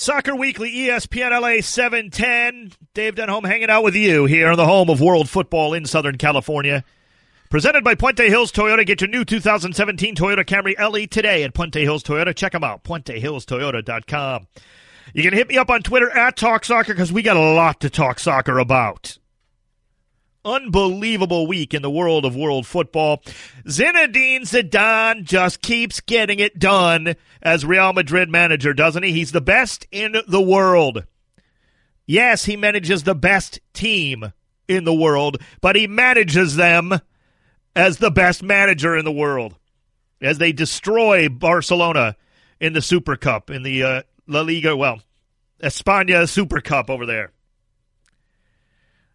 [0.00, 2.70] Soccer Weekly, ESPN LA 710.
[2.94, 6.16] Dave Denholm hanging out with you here in the home of world football in Southern
[6.16, 6.84] California.
[7.50, 8.86] Presented by Puente Hills Toyota.
[8.86, 12.32] Get your new 2017 Toyota Camry LE today at Puente Hills Toyota.
[12.32, 14.46] Check them out, puentehillstoyota.com.
[15.14, 17.80] You can hit me up on Twitter at Talk Soccer because we got a lot
[17.80, 19.18] to talk soccer about
[20.44, 23.22] unbelievable week in the world of world football.
[23.66, 29.12] Zinedine Zidane just keeps getting it done as Real Madrid manager, doesn't he?
[29.12, 31.04] He's the best in the world.
[32.06, 34.32] Yes, he manages the best team
[34.66, 37.00] in the world, but he manages them
[37.76, 39.56] as the best manager in the world
[40.20, 42.16] as they destroy Barcelona
[42.60, 45.00] in the Super Cup, in the uh, La Liga, well,
[45.62, 47.32] España Super Cup over there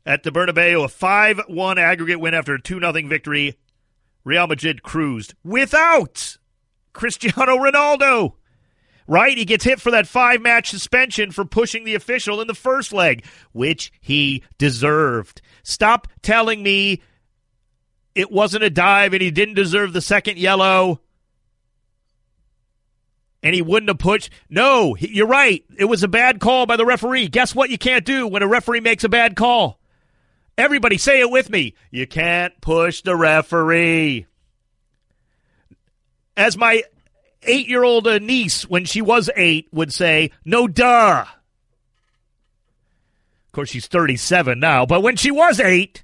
[0.06, 3.58] at the Bernabeu, a 5 1 aggregate win after a 2 0 victory.
[4.24, 6.38] Real Madrid cruised without
[6.94, 8.34] Cristiano Ronaldo.
[9.06, 9.38] Right?
[9.38, 12.94] He gets hit for that five match suspension for pushing the official in the first
[12.94, 15.42] leg, which he deserved.
[15.62, 17.02] Stop telling me
[18.16, 21.02] it wasn't a dive and he didn't deserve the second yellow
[23.44, 24.30] and he wouldn't have pushed.
[24.50, 25.66] No, you're right.
[25.78, 27.28] It was a bad call by the referee.
[27.28, 29.82] Guess what you can't do when a referee makes a bad call?
[30.58, 31.74] Everybody say it with me.
[31.92, 34.28] You can't push the referee.
[36.38, 36.84] As my
[37.44, 41.26] eight year old uh, niece, when she was eight, would say, no duh.
[43.48, 46.04] Of course, she's 37 now, but when she was eight,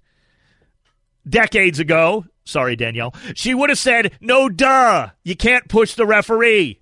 [1.28, 5.09] decades ago, sorry, Danielle, she would have said, no duh.
[5.23, 6.80] You can't push the referee.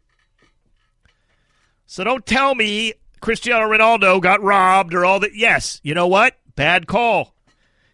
[1.85, 5.35] So don't tell me Cristiano Ronaldo got robbed or all that.
[5.35, 6.35] Yes, you know what?
[6.55, 7.33] Bad call.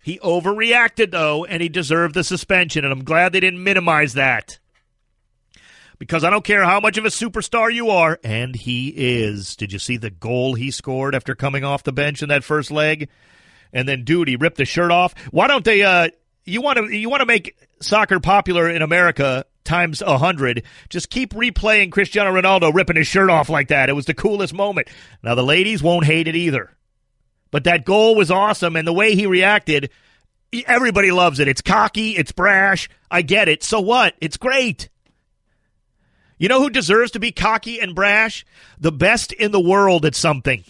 [0.03, 4.59] He overreacted, though, and he deserved the suspension, and I'm glad they didn't minimize that.
[5.97, 9.55] Because I don't care how much of a superstar you are, and he is.
[9.55, 12.69] Did you see the goal he scored after coming off the bench in that first
[12.69, 13.07] leg?
[13.71, 15.15] And then, dude, he ripped the shirt off.
[15.31, 15.83] Why don't they?
[15.83, 16.09] Uh,
[16.43, 20.63] you want to you want to make soccer popular in America times a hundred.
[20.89, 23.89] Just keep replaying Cristiano Ronaldo ripping his shirt off like that.
[23.89, 24.89] It was the coolest moment.
[25.23, 26.75] Now the ladies won't hate it either.
[27.53, 29.91] But that goal was awesome, and the way he reacted,
[30.65, 31.47] everybody loves it.
[31.47, 32.89] It's cocky, it's brash.
[33.11, 33.61] I get it.
[33.61, 34.15] So what?
[34.19, 34.89] It's great.
[36.39, 38.43] You know who deserves to be cocky and brash?
[38.79, 40.63] The best in the world at something.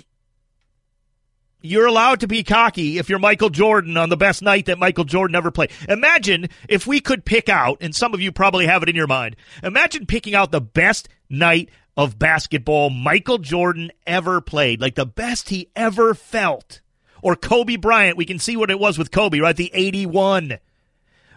[1.61, 5.05] You're allowed to be cocky if you're Michael Jordan on the best night that Michael
[5.05, 5.71] Jordan ever played.
[5.87, 9.07] Imagine if we could pick out, and some of you probably have it in your
[9.07, 15.05] mind, imagine picking out the best night of basketball Michael Jordan ever played, like the
[15.05, 16.81] best he ever felt.
[17.21, 19.55] Or Kobe Bryant, we can see what it was with Kobe, right?
[19.55, 20.57] The 81.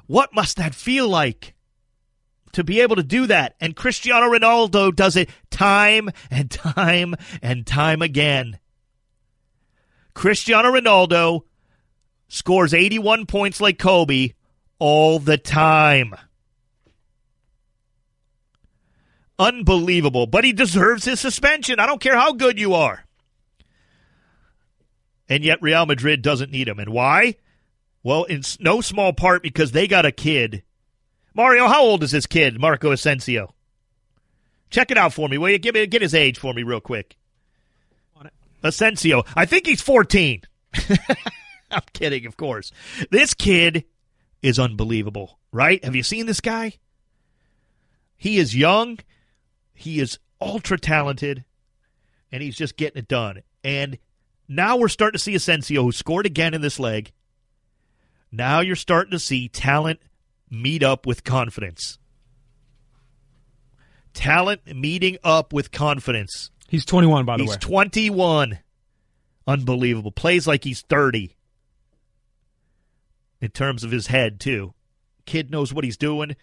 [0.07, 1.55] What must that feel like?
[2.53, 3.55] To be able to do that.
[3.61, 8.59] And Cristiano Ronaldo does it time and time and time again.
[10.15, 11.43] Cristiano Ronaldo
[12.29, 14.33] scores 81 points like Kobe
[14.79, 16.15] all the time.
[19.39, 20.27] Unbelievable.
[20.27, 21.79] But he deserves his suspension.
[21.79, 23.05] I don't care how good you are.
[25.29, 26.79] And yet Real Madrid doesn't need him.
[26.79, 27.37] And why?
[28.03, 30.63] Well, in no small part because they got a kid.
[31.35, 33.53] Mario, how old is this kid, Marco Asensio?
[34.71, 35.39] Check it out for me.
[35.39, 37.17] Will you give me get his age for me real quick?
[38.63, 39.25] Asensio.
[39.35, 40.43] I think he's 14.
[41.71, 42.73] I'm kidding, of course.
[43.11, 43.85] This kid
[44.43, 45.85] is unbelievable, right?
[45.85, 46.75] Have you seen this guy?
[48.17, 48.99] He is young.
[49.77, 51.45] He is ultra talented,
[52.33, 53.43] and he's just getting it done.
[53.63, 53.99] And
[54.49, 57.13] now we're starting to see Asensio, who scored again in this leg.
[58.33, 60.01] Now you're starting to see talent
[60.51, 61.99] meet up with confidence.
[64.15, 66.51] Talent meeting up with confidence.
[66.69, 67.55] He's 21, by the he's way.
[67.57, 68.59] He's 21.
[69.47, 70.11] Unbelievable.
[70.11, 71.37] Plays like he's 30
[73.41, 74.73] in terms of his head, too.
[75.27, 76.35] Kid knows what he's doing.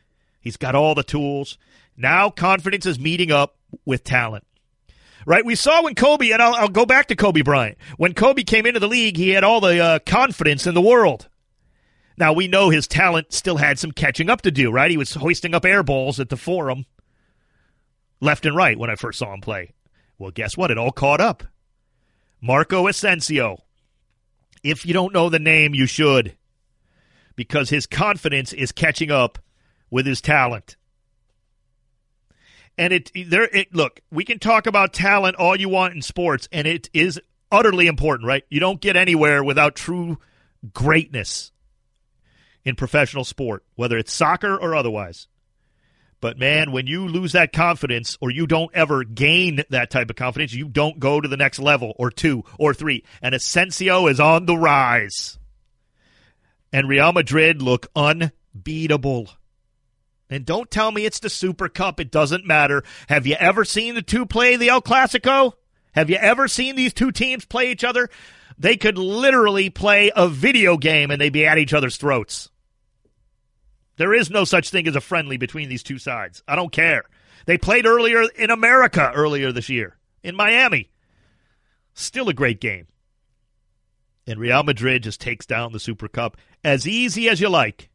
[0.43, 1.57] He's got all the tools.
[1.95, 3.55] Now confidence is meeting up
[3.85, 4.45] with talent.
[5.25, 5.45] Right?
[5.45, 7.77] We saw when Kobe, and I'll, I'll go back to Kobe Bryant.
[7.95, 11.29] When Kobe came into the league, he had all the uh, confidence in the world.
[12.17, 14.91] Now, we know his talent still had some catching up to do, right?
[14.91, 16.85] He was hoisting up air balls at the forum
[18.19, 19.71] left and right when I first saw him play.
[20.19, 20.71] Well, guess what?
[20.71, 21.43] It all caught up.
[22.41, 23.63] Marco Asensio.
[24.61, 26.35] If you don't know the name, you should,
[27.35, 29.39] because his confidence is catching up
[29.93, 30.75] with his talent.
[32.79, 36.49] And it there it look, we can talk about talent all you want in sports
[36.51, 38.43] and it is utterly important, right?
[38.49, 40.17] You don't get anywhere without true
[40.73, 41.51] greatness
[42.65, 45.27] in professional sport, whether it's soccer or otherwise.
[46.19, 50.15] But man, when you lose that confidence or you don't ever gain that type of
[50.15, 53.03] confidence, you don't go to the next level or two or three.
[53.21, 55.37] And Asensio is on the rise.
[56.71, 59.29] And Real Madrid look unbeatable.
[60.33, 61.99] And don't tell me it's the Super Cup.
[61.99, 62.83] It doesn't matter.
[63.07, 65.53] Have you ever seen the two play the El Clasico?
[65.93, 68.09] Have you ever seen these two teams play each other?
[68.57, 72.49] They could literally play a video game and they'd be at each other's throats.
[73.97, 76.41] There is no such thing as a friendly between these two sides.
[76.47, 77.03] I don't care.
[77.45, 80.89] They played earlier in America earlier this year in Miami.
[81.93, 82.87] Still a great game.
[84.25, 87.89] And Real Madrid just takes down the Super Cup as easy as you like.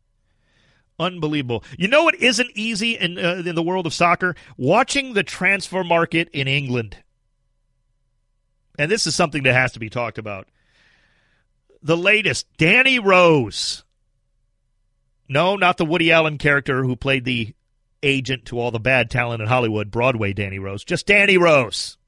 [0.99, 1.62] Unbelievable.
[1.79, 4.35] You know what isn't easy in uh, in the world of soccer?
[4.56, 6.97] Watching the transfer market in England.
[8.79, 10.49] And this is something that has to be talked about.
[11.83, 13.85] The latest, Danny Rose
[15.29, 17.55] no, not the Woody Allen character who played the
[18.03, 20.85] agent to all the bad talent in Hollywood, Broadway Danny Rose.
[20.85, 21.99] Just Danny Rose.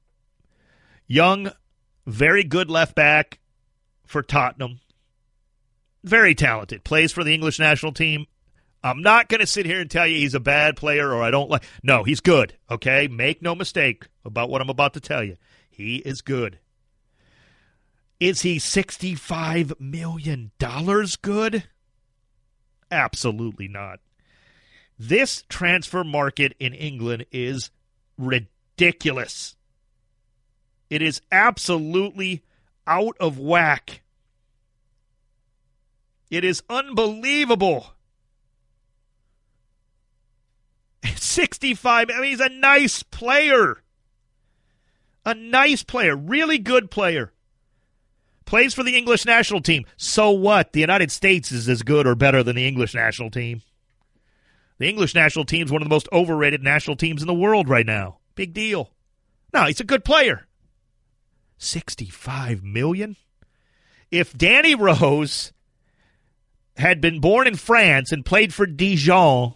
[1.07, 1.51] Young,
[2.07, 3.39] very good left back
[4.05, 4.79] for Tottenham.
[6.03, 6.83] Very talented.
[6.83, 8.25] Plays for the English national team.
[8.83, 11.31] I'm not going to sit here and tell you he's a bad player or I
[11.31, 11.63] don't like.
[11.83, 12.55] No, he's good.
[12.69, 13.07] Okay?
[13.07, 15.37] Make no mistake about what I'm about to tell you.
[15.69, 16.59] He is good.
[18.19, 20.51] Is he $65 million
[21.21, 21.63] good?
[22.91, 23.99] Absolutely not.
[24.99, 27.71] This transfer market in England is
[28.17, 29.55] ridiculous.
[30.89, 32.43] It is absolutely
[32.85, 34.01] out of whack.
[36.29, 37.93] It is unbelievable.
[41.31, 42.09] 65.
[42.09, 43.81] I mean, he's a nice player.
[45.25, 47.31] A nice player, really good player
[48.51, 49.85] plays for the English national team.
[49.95, 50.73] So what?
[50.73, 53.61] The United States is as good or better than the English national team.
[54.77, 57.69] The English national team is one of the most overrated national teams in the world
[57.69, 58.17] right now.
[58.35, 58.91] Big deal.
[59.53, 60.47] No, he's a good player.
[61.59, 63.15] 65 million?
[64.11, 65.53] If Danny Rose
[66.75, 69.53] had been born in France and played for Dijon,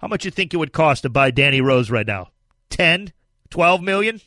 [0.00, 2.28] how much you think it would cost to buy Danny Rose right now?
[2.70, 3.12] 10,
[3.50, 4.20] 12 million?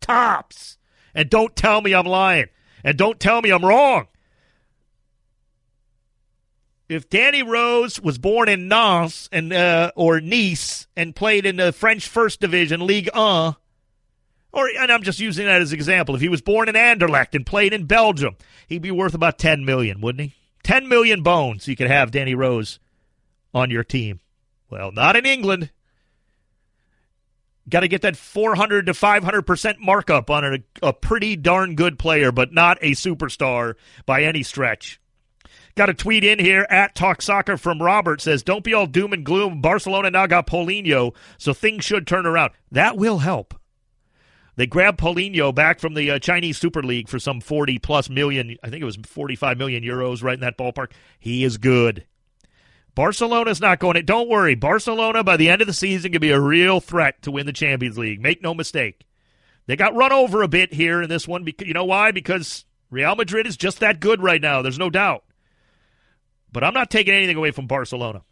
[0.00, 0.78] Tops.
[1.14, 2.46] And don't tell me I'm lying.
[2.82, 4.06] And don't tell me I'm wrong.
[6.88, 11.72] If Danny Rose was born in Nantes and uh, or Nice and played in the
[11.72, 13.56] French First Division League 1,
[14.52, 16.14] or and I'm just using that as an example.
[16.14, 18.36] If he was born in Anderlecht and played in Belgium,
[18.68, 20.36] he'd be worth about 10 million, wouldn't he?
[20.62, 22.78] 10 million bones you could have Danny Rose
[23.52, 24.20] on your team.
[24.76, 25.70] Well, not in England.
[27.66, 32.30] Got to get that 400 to 500% markup on a, a pretty darn good player,
[32.30, 33.74] but not a superstar
[34.04, 35.00] by any stretch.
[35.76, 39.14] Got a tweet in here at Talk Soccer from Robert says, Don't be all doom
[39.14, 39.62] and gloom.
[39.62, 42.52] Barcelona now got Paulinho, so things should turn around.
[42.70, 43.54] That will help.
[44.56, 48.56] They grabbed Paulinho back from the uh, Chinese Super League for some 40 plus million.
[48.62, 50.92] I think it was 45 million euros, right in that ballpark.
[51.18, 52.04] He is good.
[52.96, 54.02] Barcelona's not going to.
[54.02, 54.54] Don't worry.
[54.54, 57.52] Barcelona, by the end of the season, can be a real threat to win the
[57.52, 58.22] Champions League.
[58.22, 59.06] Make no mistake.
[59.66, 61.44] They got run over a bit here in this one.
[61.44, 62.10] Because, you know why?
[62.10, 64.62] Because Real Madrid is just that good right now.
[64.62, 65.24] There's no doubt.
[66.50, 68.22] But I'm not taking anything away from Barcelona.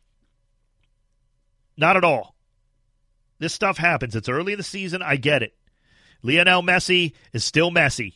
[1.76, 2.34] Not at all.
[3.38, 4.16] This stuff happens.
[4.16, 5.02] It's early in the season.
[5.02, 5.54] I get it.
[6.22, 8.14] Lionel Messi is still Messi.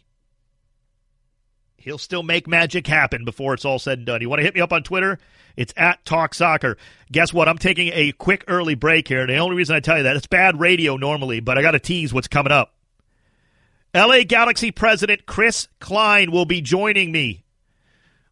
[1.88, 4.20] He'll still make magic happen before it's all said and done.
[4.20, 5.18] You want to hit me up on Twitter?
[5.56, 6.76] It's at Talk Soccer.
[7.10, 7.48] Guess what?
[7.48, 9.26] I'm taking a quick early break here.
[9.26, 11.78] The only reason I tell you that, it's bad radio normally, but I got to
[11.78, 12.74] tease what's coming up.
[13.94, 17.42] LA Galaxy president Chris Klein will be joining me.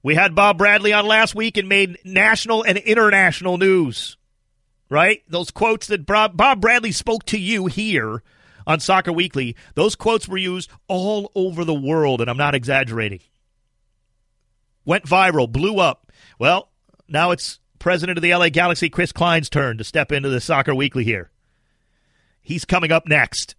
[0.02, 4.18] We had Bob Bradley on last week and made national and international news.
[4.90, 5.22] Right?
[5.30, 8.22] Those quotes that Bob Bradley spoke to you here
[8.66, 13.20] on Soccer Weekly, those quotes were used all over the world, and I'm not exaggerating.
[14.86, 16.10] Went viral, blew up.
[16.38, 16.70] Well,
[17.08, 20.74] now it's president of the LA Galaxy, Chris Klein's turn to step into the Soccer
[20.74, 21.30] Weekly here.
[22.40, 23.56] He's coming up next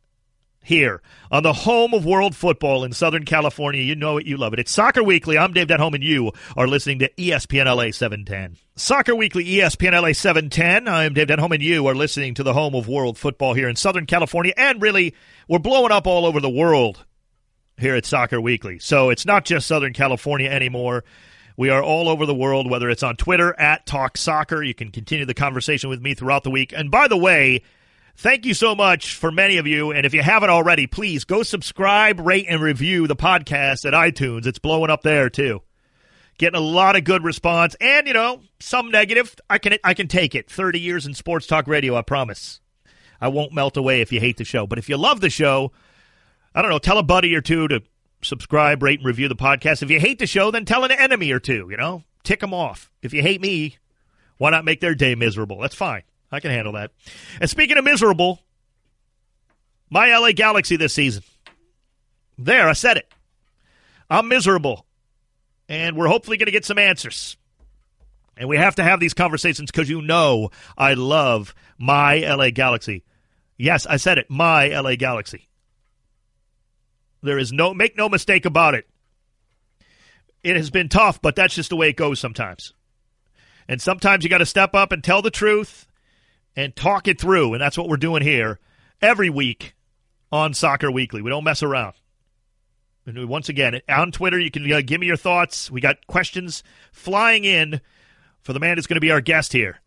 [0.63, 3.81] here on the home of world football in Southern California.
[3.81, 4.60] You know it, you love it.
[4.60, 5.38] It's Soccer Weekly.
[5.38, 8.55] I'm Dave Denholm, and you are listening to ESPN LA 710.
[8.75, 10.88] Soccer Weekly, ESPN LA 710.
[10.88, 13.75] I'm Dave Denholm, and you are listening to the home of world football here in
[13.75, 14.53] Southern California.
[14.55, 15.13] And really,
[15.50, 17.05] we're blowing up all over the world
[17.77, 18.79] here at Soccer Weekly.
[18.79, 21.03] So it's not just Southern California anymore.
[21.55, 24.62] We are all over the world, whether it's on Twitter at Talk Soccer.
[24.62, 26.72] You can continue the conversation with me throughout the week.
[26.75, 27.63] And by the way,
[28.15, 29.91] thank you so much for many of you.
[29.91, 34.46] And if you haven't already, please go subscribe, rate, and review the podcast at iTunes.
[34.46, 35.62] It's blowing up there too.
[36.38, 39.36] Getting a lot of good response, and you know some negative.
[39.50, 40.48] I can I can take it.
[40.48, 42.62] Thirty years in sports talk radio, I promise.
[43.19, 44.67] I won't melt away if you hate the show.
[44.67, 45.72] But if you love the show,
[46.58, 46.80] I don't know.
[46.80, 47.84] Tell a buddy or two to
[48.24, 49.84] subscribe, rate, and review the podcast.
[49.84, 51.68] If you hate the show, then tell an enemy or two.
[51.70, 52.90] You know, tick them off.
[53.04, 53.78] If you hate me,
[54.40, 55.60] why not make their day miserable?
[55.60, 56.02] That's fine.
[56.32, 56.90] I can handle that.
[57.40, 58.40] And speaking of miserable,
[59.92, 61.22] my LA Galaxy this season.
[62.40, 63.14] There, I said it.
[64.10, 64.88] I'm miserable.
[65.70, 67.38] And we're hopefully going to get some answers.
[68.36, 73.04] And we have to have these conversations because you know I love my LA Galaxy.
[73.58, 74.28] Yes, I said it.
[74.28, 75.48] My LA Galaxy.
[77.22, 78.88] There is no, make no mistake about it.
[80.44, 82.74] It has been tough, but that's just the way it goes sometimes.
[83.68, 85.88] And sometimes you got to step up and tell the truth
[86.56, 87.54] and talk it through.
[87.54, 88.60] And that's what we're doing here
[89.02, 89.76] every week
[90.32, 91.22] on Soccer Weekly.
[91.22, 91.94] We don't mess around.
[93.06, 95.72] And once again, on Twitter, you can uh, give me your thoughts.
[95.72, 97.80] We got questions flying in
[98.42, 99.80] for the man who's going to be our guest here,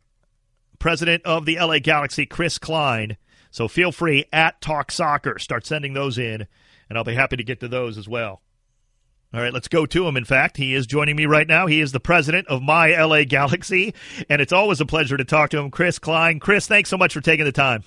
[0.78, 3.18] president of the LA Galaxy, Chris Klein.
[3.50, 5.38] So feel free at Talk Soccer.
[5.38, 6.46] Start sending those in,
[6.90, 8.42] and I'll be happy to get to those as well.
[9.32, 10.16] All right, let's go to him.
[10.16, 11.68] In fact, he is joining me right now.
[11.68, 13.94] He is the president of my LA Galaxy,
[14.28, 15.70] and it's always a pleasure to talk to him.
[15.70, 16.40] Chris Klein.
[16.40, 17.84] Chris, thanks so much for taking the time.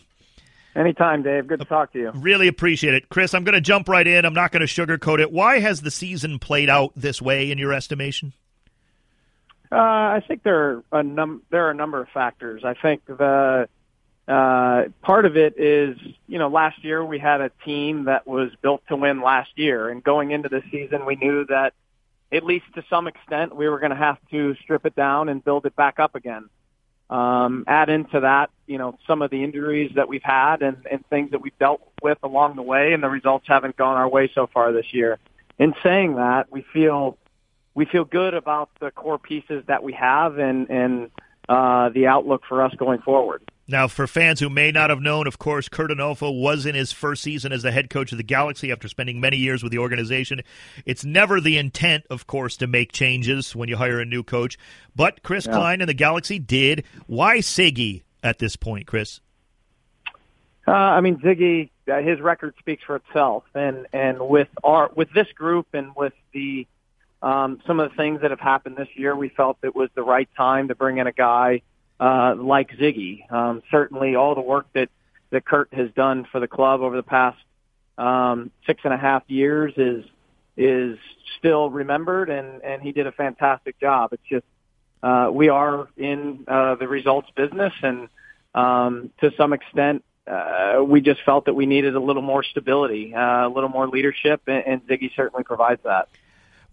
[0.73, 1.47] Anytime, Dave.
[1.47, 2.11] Good to talk to you.
[2.15, 3.09] Really appreciate it.
[3.09, 4.25] Chris, I'm going to jump right in.
[4.25, 5.31] I'm not going to sugarcoat it.
[5.31, 8.33] Why has the season played out this way in your estimation?
[9.71, 12.63] Uh, I think there are a num- there are a number of factors.
[12.63, 13.67] I think the
[14.27, 18.51] uh, part of it is, you know, last year we had a team that was
[18.61, 21.73] built to win last year, and going into the season, we knew that
[22.31, 25.43] at least to some extent we were going to have to strip it down and
[25.43, 26.49] build it back up again.
[27.09, 31.05] Um, add into that, you know, some of the injuries that we've had and, and
[31.09, 34.31] things that we've dealt with along the way, and the results haven't gone our way
[34.33, 35.19] so far this year.
[35.59, 37.17] In saying that, we feel
[37.75, 41.11] we feel good about the core pieces that we have and and
[41.49, 43.43] uh, the outlook for us going forward.
[43.65, 46.91] Now, for fans who may not have known, of course, Curt Onalfo was in his
[46.91, 49.77] first season as the head coach of the Galaxy after spending many years with the
[49.77, 50.41] organization.
[50.85, 54.57] It's never the intent, of course, to make changes when you hire a new coach.
[54.95, 55.53] But Chris yeah.
[55.53, 56.83] Klein and the Galaxy did.
[57.07, 59.21] Why Sigi at this point, Chris?
[60.67, 65.11] Uh, I mean, Sigi, uh, his record speaks for itself, and and with our with
[65.13, 66.67] this group and with the
[67.21, 70.03] um, some of the things that have happened this year, we felt it was the
[70.03, 71.61] right time to bring in a guy
[71.99, 73.31] uh, like Sigi.
[73.31, 74.89] Um, certainly, all the work that
[75.31, 77.37] that Curt has done for the club over the past
[77.97, 80.05] um, six and a half years is
[80.55, 80.97] is
[81.39, 84.13] still remembered, and and he did a fantastic job.
[84.13, 84.45] It's just
[85.01, 88.07] uh, we are in uh, the results business, and
[88.55, 93.13] um, to some extent, uh, we just felt that we needed a little more stability,
[93.13, 96.09] uh, a little more leadership, and, and Sigi certainly provides that.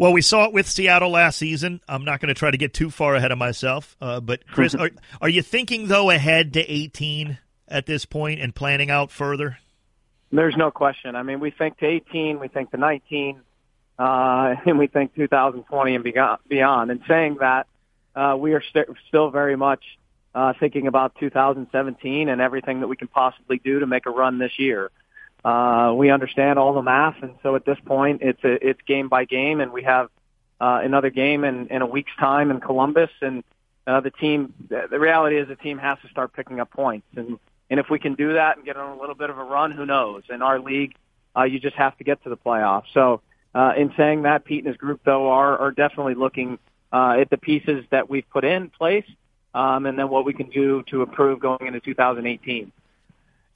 [0.01, 1.83] Well, we saw it with Seattle last season.
[1.87, 4.75] I'm not going to try to get too far ahead of myself, uh, but Chris,
[4.79, 4.89] are,
[5.21, 7.37] are you thinking though ahead to 18
[7.69, 9.59] at this point and planning out further?
[10.33, 11.17] There's no question.
[11.17, 13.43] I mean, we think to 18, we think to 19,
[13.99, 16.91] uh, and we think 2020 and beyond.
[16.91, 17.67] And saying that,
[18.17, 19.85] uh, we are st- still very much
[20.35, 24.39] uh, thinking about 2017 and everything that we can possibly do to make a run
[24.39, 24.91] this year.
[25.45, 29.09] Uh, we understand all the math, and so at this point, it's a, it's game
[29.09, 30.09] by game, and we have
[30.61, 33.43] uh, another game in, in a week's time in Columbus, and
[33.87, 34.53] uh, the team.
[34.69, 37.39] The reality is, the team has to start picking up points, and
[37.71, 39.71] and if we can do that and get on a little bit of a run,
[39.71, 40.25] who knows?
[40.29, 40.95] In our league,
[41.37, 42.93] uh, you just have to get to the playoffs.
[42.93, 43.23] So,
[43.55, 46.59] uh, in saying that, Pete and his group though are are definitely looking
[46.93, 49.07] uh, at the pieces that we've put in place,
[49.55, 52.73] um, and then what we can do to improve going into 2018.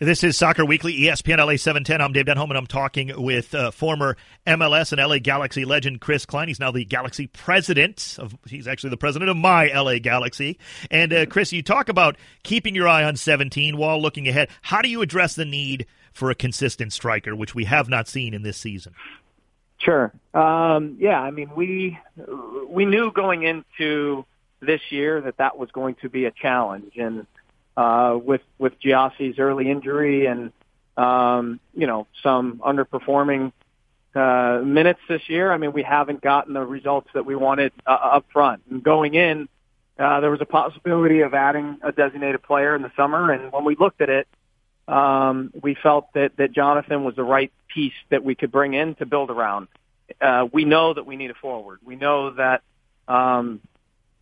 [0.00, 2.00] This is Soccer Weekly, ESPN LA 710.
[2.00, 6.26] I'm Dave Denholm, and I'm talking with uh, former MLS and LA Galaxy legend Chris
[6.26, 6.48] Klein.
[6.48, 8.16] He's now the Galaxy president.
[8.18, 10.58] Of, he's actually the president of my LA Galaxy.
[10.90, 14.48] And uh, Chris, you talk about keeping your eye on 17 while looking ahead.
[14.62, 18.34] How do you address the need for a consistent striker, which we have not seen
[18.34, 18.94] in this season?
[19.78, 20.12] Sure.
[20.34, 22.00] Um, yeah, I mean, we
[22.68, 24.24] we knew going into
[24.58, 27.28] this year that that was going to be a challenge, and
[27.76, 30.52] uh, with with Gyasi's early injury and
[30.96, 33.52] um, you know some underperforming
[34.14, 35.50] uh, minutes this year.
[35.52, 38.62] I mean, we haven't gotten the results that we wanted uh, up front.
[38.70, 39.48] And going in,
[39.98, 43.64] uh, there was a possibility of adding a designated player in the summer, and when
[43.64, 44.28] we looked at it,
[44.86, 48.94] um, we felt that that Jonathan was the right piece that we could bring in
[48.96, 49.68] to build around.
[50.20, 51.78] Uh, we know that we need a forward.
[51.84, 52.62] We know that
[53.08, 53.60] um,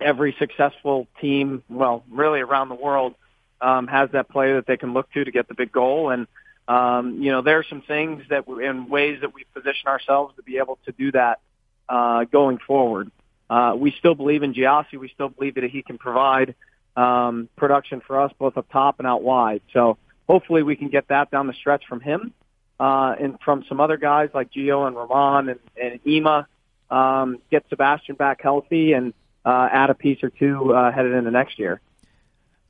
[0.01, 3.15] every successful team, well, really around the world,
[3.63, 6.11] um, has that player that they can look to to get the big goal.
[6.11, 6.27] And
[6.69, 10.35] um, you know, there are some things that we, in ways that we position ourselves
[10.37, 11.41] to be able to do that
[11.89, 13.11] uh, going forward.
[13.53, 14.99] uh, we still believe in Gyasi.
[14.99, 16.55] We still believe that he can provide
[16.97, 19.61] um, production for us both up top and out wide.
[19.75, 22.33] So hopefully we can get that down the stretch from him
[22.81, 26.47] uh, and from some other guys like Gio and Ramon and, and Ema.
[26.91, 29.13] Um, get Sebastian back healthy and
[29.45, 31.81] uh, add a piece or two uh, headed into next year.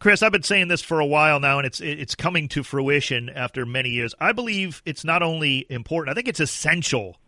[0.02, 3.28] Chris, I've been saying this for a while now, and it's it's coming to fruition
[3.30, 4.16] after many years.
[4.18, 7.20] I believe it's not only important; I think it's essential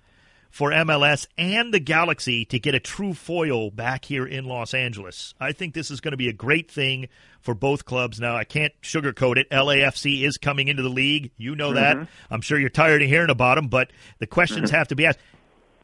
[0.51, 5.35] for MLS and the Galaxy to get a true foil back here in Los Angeles.
[5.39, 7.07] I think this is going to be a great thing
[7.41, 8.19] for both clubs.
[8.19, 9.49] Now, I can't sugarcoat it.
[9.51, 11.31] LAFC is coming into the league.
[11.37, 11.97] You know that.
[11.97, 12.35] Mm-hmm.
[12.35, 14.79] I'm sure you're tired of hearing about them, but the questions mm-hmm.
[14.79, 15.21] have to be asked.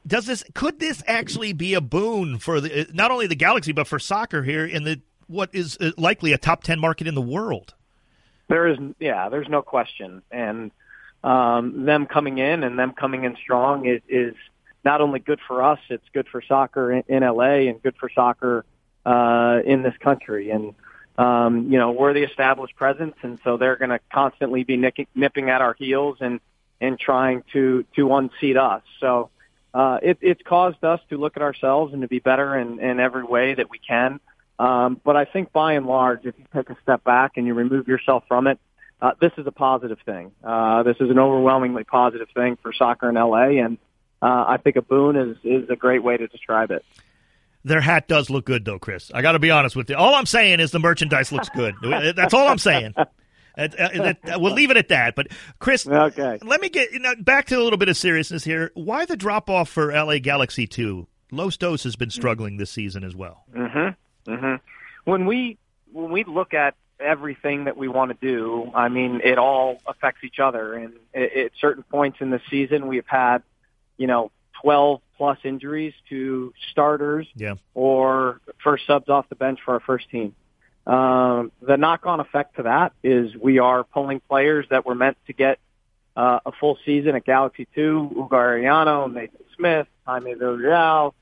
[0.05, 3.87] Does this could this actually be a boon for the not only the Galaxy but
[3.87, 7.21] for soccer here in the what is uh, likely a top 10 market in the
[7.21, 7.75] world.
[8.49, 10.23] There is, yeah, there's no question.
[10.31, 10.73] And
[11.23, 14.35] um, them coming in and them coming in strong is, is
[14.85, 18.11] not only good for us, it's good for soccer in, in LA and good for
[18.13, 18.65] soccer
[19.07, 20.51] uh, in this country.
[20.51, 20.75] And,
[21.17, 25.07] um, you know, we're the established presence, and so they're going to constantly be nipping,
[25.15, 26.41] nipping at our heels and,
[26.81, 28.83] and trying to, to unseat us.
[28.99, 29.31] So,
[29.73, 32.99] uh, it, it's caused us to look at ourselves and to be better in, in
[32.99, 34.19] every way that we can.
[34.61, 37.55] Um, but I think by and large, if you take a step back and you
[37.55, 38.61] remove yourself from it,
[39.01, 40.33] uh, this is a positive thing.
[40.45, 43.79] Uh, this is an overwhelmingly positive thing for soccer in LA, and
[44.21, 46.85] uh, I think a boon is is a great way to describe it.
[47.65, 49.11] Their hat does look good, though, Chris.
[49.15, 49.97] I got to be honest with you.
[49.97, 51.75] All I'm saying is the merchandise looks good.
[52.15, 52.95] That's all I'm saying.
[52.97, 53.07] Uh,
[54.39, 55.15] we'll leave it at that.
[55.17, 56.39] But Chris, okay.
[56.43, 58.71] let me get you know, back to a little bit of seriousness here.
[58.75, 61.09] Why the drop off for LA Galaxy two?
[61.33, 63.45] Los Dos has been struggling this season as well.
[63.55, 63.91] Mm-hmm.
[64.31, 65.11] Mm-hmm.
[65.11, 65.59] When we
[65.93, 70.23] when we look at everything that we want to do, I mean, it all affects
[70.23, 70.75] each other.
[70.75, 73.43] And at certain points in the season, we've had,
[73.97, 74.31] you know,
[74.63, 77.55] 12 plus injuries to starters yeah.
[77.75, 80.35] or first subs off the bench for our first team.
[80.87, 85.33] Um, the knock-on effect to that is we are pulling players that were meant to
[85.33, 85.59] get
[86.17, 91.13] uh, a full season at Galaxy 2, Hugo Arellano, Nathan Smith, Jaime Villarreal,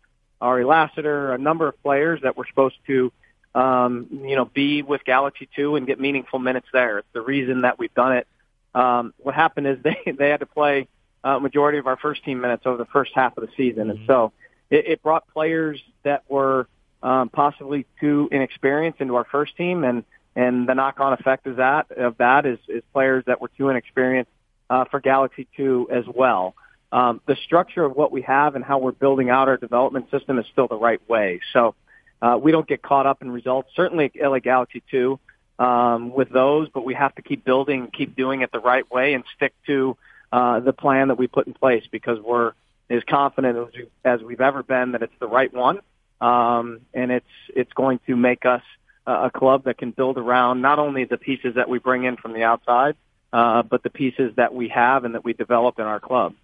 [0.40, 3.12] Ari Lassiter, a number of players that were supposed to,
[3.54, 6.98] um, you know, be with Galaxy 2 and get meaningful minutes there.
[6.98, 8.26] It's the reason that we've done it.
[8.74, 10.88] Um, what happened is they, they had to play
[11.24, 13.90] a majority of our first team minutes over the first half of the season.
[13.90, 14.06] And mm-hmm.
[14.06, 14.32] so
[14.70, 16.68] it, it brought players that were
[17.02, 19.84] um, possibly too inexperienced into our first team.
[19.84, 20.04] And,
[20.36, 24.30] and the knock-on effect of that, of that is, is players that were too inexperienced
[24.70, 26.54] uh, for Galaxy 2 as well
[26.92, 30.38] um, the structure of what we have and how we're building out our development system
[30.38, 31.40] is still the right way.
[31.52, 31.74] So
[32.22, 33.70] uh, we don't get caught up in results.
[33.76, 35.20] Certainly, LA Galaxy too
[35.58, 39.14] um, with those, but we have to keep building, keep doing it the right way,
[39.14, 39.96] and stick to
[40.32, 42.52] uh, the plan that we put in place because we're
[42.90, 45.80] as confident as, we, as we've ever been that it's the right one,
[46.20, 48.62] um, and it's it's going to make us
[49.06, 52.34] a club that can build around not only the pieces that we bring in from
[52.34, 52.94] the outside,
[53.32, 56.34] uh, but the pieces that we have and that we develop in our club.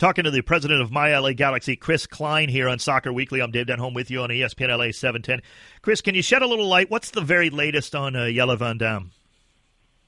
[0.00, 3.42] Talking to the president of My LA Galaxy, Chris Klein, here on Soccer Weekly.
[3.42, 5.42] I'm Dave Denholm with you on ESPN LA 710.
[5.82, 6.90] Chris, can you shed a little light?
[6.90, 9.10] What's the very latest on uh, Jelle Van Damme?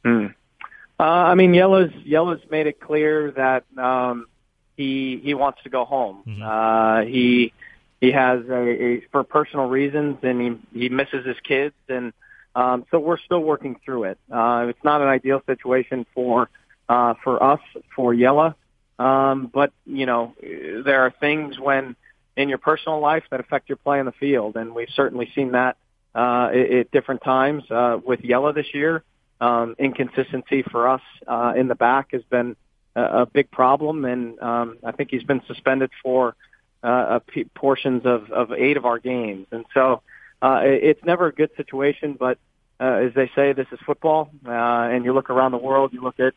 [0.03, 0.27] Hmm.
[0.99, 4.29] Uh, I mean, Jelle's Jelle's made it clear that um,
[4.79, 6.23] he he wants to go home.
[6.27, 6.43] Mm-hmm.
[6.43, 7.53] Uh, he
[8.01, 10.41] he has a, a for personal reasons, and
[10.73, 12.15] he he misses his kids, and
[12.55, 14.19] um, so we're still working through it.
[14.31, 16.49] Uh, it's not an ideal situation for
[16.89, 17.61] uh, for us
[17.95, 18.57] for Jelle.
[18.99, 21.97] Um, but you know, there are things when
[22.37, 25.53] in your personal life that affect your play in the field, and we've certainly seen
[25.53, 25.77] that
[26.15, 29.03] uh, at different times uh, with Jelle this year.
[29.41, 32.55] Um, inconsistency for us uh, in the back has been
[32.95, 36.37] a, a big problem, and um, I think he's been suspended for
[36.83, 40.03] uh, p- portions of, of eight of our games, and so
[40.43, 42.17] uh, it's never a good situation.
[42.19, 42.39] But
[42.79, 46.03] uh, as they say, this is football, uh, and you look around the world, you
[46.03, 46.35] look at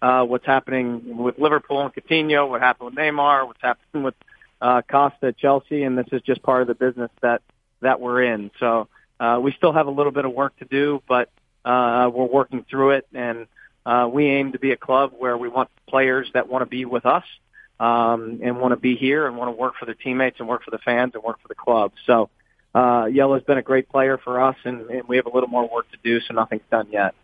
[0.00, 4.14] uh, what's happening with Liverpool and Coutinho, what happened with Neymar, what's happening with
[4.60, 7.42] uh, Costa at Chelsea, and this is just part of the business that
[7.80, 8.50] that we're in.
[8.58, 8.88] So
[9.20, 11.30] uh, we still have a little bit of work to do, but
[11.64, 13.46] uh, we're working through it, and
[13.86, 16.84] uh, we aim to be a club where we want players that want to be
[16.84, 17.24] with us
[17.80, 20.64] um, and want to be here and want to work for their teammates and work
[20.64, 21.92] for the fans and work for the club.
[22.06, 22.30] So
[22.74, 25.68] uh, Jelle's been a great player for us, and, and we have a little more
[25.68, 27.14] work to do, so nothing's done yet.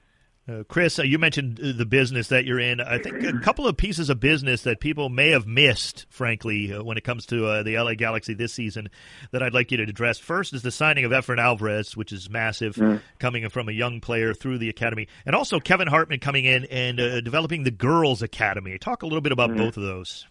[0.47, 2.79] Uh, Chris, uh, you mentioned uh, the business that you're in.
[2.79, 6.83] I think a couple of pieces of business that people may have missed, frankly, uh,
[6.83, 8.91] when it comes to uh, the LA Galaxy this season,
[9.31, 10.19] that I'd like you to address.
[10.19, 13.01] First is the signing of Efrain Alvarez, which is massive, mm.
[13.19, 17.01] coming from a young player through the academy, and also Kevin Hartman coming in and
[17.01, 18.77] uh, developing the girls' academy.
[18.77, 19.57] Talk a little bit about mm.
[19.57, 20.27] both of those.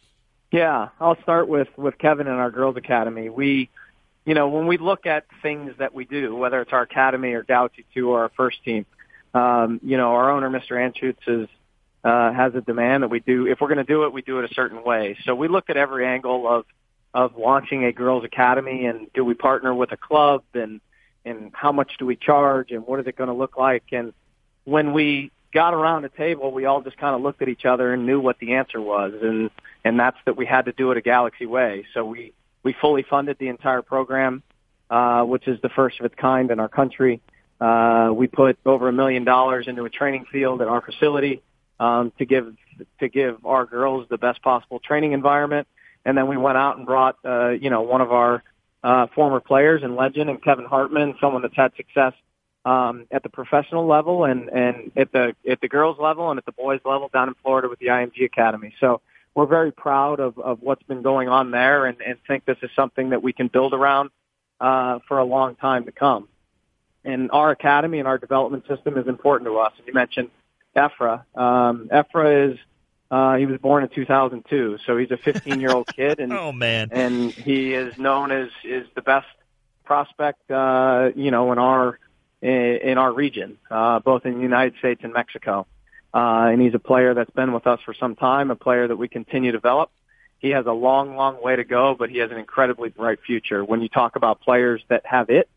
[0.51, 3.29] Yeah, I'll start with with Kevin and our girls' academy.
[3.29, 3.71] We
[4.25, 7.43] you know, when we look at things that we do, whether it's our academy or
[7.43, 8.85] Galaxy 2 or our first team,
[9.33, 10.71] um, you know, our owner, Mr.
[10.71, 11.49] Anschutz, is,
[12.03, 13.47] uh, has a demand that we do.
[13.47, 15.17] If we're going to do it, we do it a certain way.
[15.25, 16.65] So we look at every angle of
[17.13, 20.81] of launching a girls' academy, and do we partner with a club, and
[21.25, 23.83] and how much do we charge, and what is it going to look like?
[23.91, 24.13] And
[24.65, 27.93] when we got around the table, we all just kind of looked at each other
[27.93, 29.49] and knew what the answer was, and
[29.85, 31.85] and that's that we had to do it a Galaxy way.
[31.93, 34.43] So we we fully funded the entire program,
[34.89, 37.21] uh, which is the first of its kind in our country.
[37.63, 41.41] Uh, we put over a million dollars into a training field at our facility
[41.79, 42.53] um, to give
[42.99, 45.65] to give our girls the best possible training environment.
[46.03, 48.43] And then we went out and brought, uh, you know, one of our
[48.83, 52.11] uh, former players and legend, and Kevin Hartman, someone that's had success
[52.65, 56.45] um, at the professional level and and at the at the girls level and at
[56.45, 58.73] the boys level down in Florida with the IMG Academy.
[58.81, 58.99] So
[59.35, 62.69] we're very proud of, of what's been going on there and, and think this is
[62.75, 64.09] something that we can build around
[64.59, 66.27] uh, for a long time to come.
[67.05, 69.73] And our academy and our development system is important to us.
[69.77, 70.29] And you mentioned
[70.75, 71.23] Efra.
[71.35, 72.59] Um, Efra is
[73.11, 76.51] uh, he was born in 2002, so he's a 15 year old kid, and oh
[76.51, 79.27] man, and he is known as is the best
[79.83, 81.99] prospect, uh, you know, in our
[82.41, 85.67] in our region, uh, both in the United States and Mexico.
[86.13, 88.97] Uh, and he's a player that's been with us for some time, a player that
[88.97, 89.91] we continue to develop.
[90.39, 93.63] He has a long, long way to go, but he has an incredibly bright future.
[93.63, 95.49] When you talk about players that have it,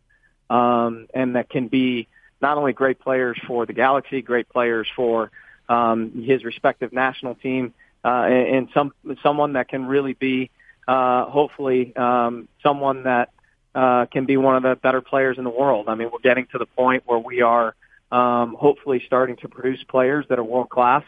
[0.51, 2.09] um, and that can be
[2.41, 5.31] not only great players for the Galaxy, great players for
[5.69, 10.51] um, his respective national team, uh, and, some someone that can really be,
[10.87, 13.31] uh, hopefully, um, someone that
[13.75, 15.89] uh, can be one of the better players in the world.
[15.89, 17.75] I mean, we're getting to the point where we are
[18.13, 21.03] um, hopefully starting to produce players that are world class.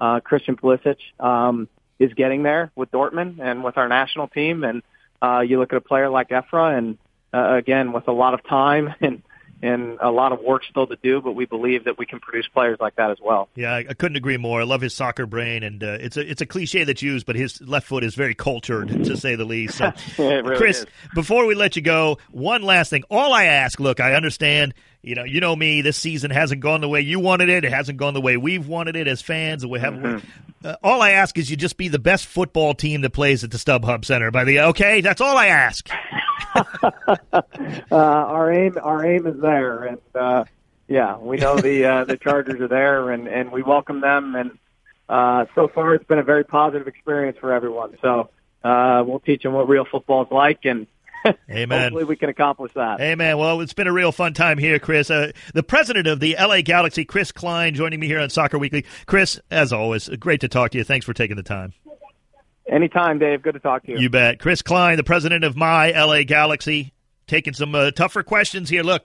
[0.00, 4.64] Uh, Christian Pulisic um, is getting there with Dortmund and with our national team.
[4.64, 4.82] And
[5.20, 6.98] uh, you look at a player like Efra, and
[7.32, 9.22] uh, again, with a lot of time and
[9.60, 12.46] and a lot of work still to do, but we believe that we can produce
[12.46, 13.48] players like that as well.
[13.56, 14.60] Yeah, I, couldn't agree more.
[14.60, 17.34] I love his soccer brain, and uh, it's a it's a cliche that's used, but
[17.34, 19.78] his left foot is very cultured to say the least.
[19.78, 20.86] So, really Chris, is.
[21.14, 23.02] before we let you go, one last thing.
[23.10, 24.74] All I ask, look, I understand.
[25.02, 25.80] You know, you know me.
[25.80, 27.64] This season hasn't gone the way you wanted it.
[27.64, 29.64] It hasn't gone the way we've wanted it as fans.
[29.64, 29.94] We have.
[29.94, 30.26] Mm-hmm.
[30.64, 33.52] Uh, all I ask is you just be the best football team that plays at
[33.52, 34.32] the StubHub Center.
[34.32, 35.88] By the okay, that's all I ask.
[37.32, 37.42] uh,
[37.90, 40.44] our aim, our aim is there, and uh,
[40.88, 44.34] yeah, we know the uh, the Chargers are there, and and we welcome them.
[44.34, 44.58] And
[45.08, 47.96] uh, so far, it's been a very positive experience for everyone.
[48.02, 48.30] So
[48.64, 50.86] uh, we'll teach them what real football is like, and
[51.50, 51.80] Amen.
[51.80, 53.00] hopefully we can accomplish that.
[53.00, 53.38] Amen.
[53.38, 55.10] Well, it's been a real fun time here, Chris.
[55.10, 58.84] Uh, the president of the LA Galaxy, Chris Klein, joining me here on Soccer Weekly.
[59.06, 60.84] Chris, as always, great to talk to you.
[60.84, 61.72] Thanks for taking the time.
[62.68, 63.42] Anytime, Dave.
[63.42, 63.98] Good to talk to you.
[63.98, 64.38] You bet.
[64.38, 66.92] Chris Klein, the president of my LA Galaxy,
[67.26, 68.82] taking some uh, tougher questions here.
[68.82, 69.04] Look,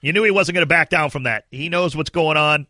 [0.00, 1.46] you knew he wasn't going to back down from that.
[1.50, 2.66] He knows what's going on,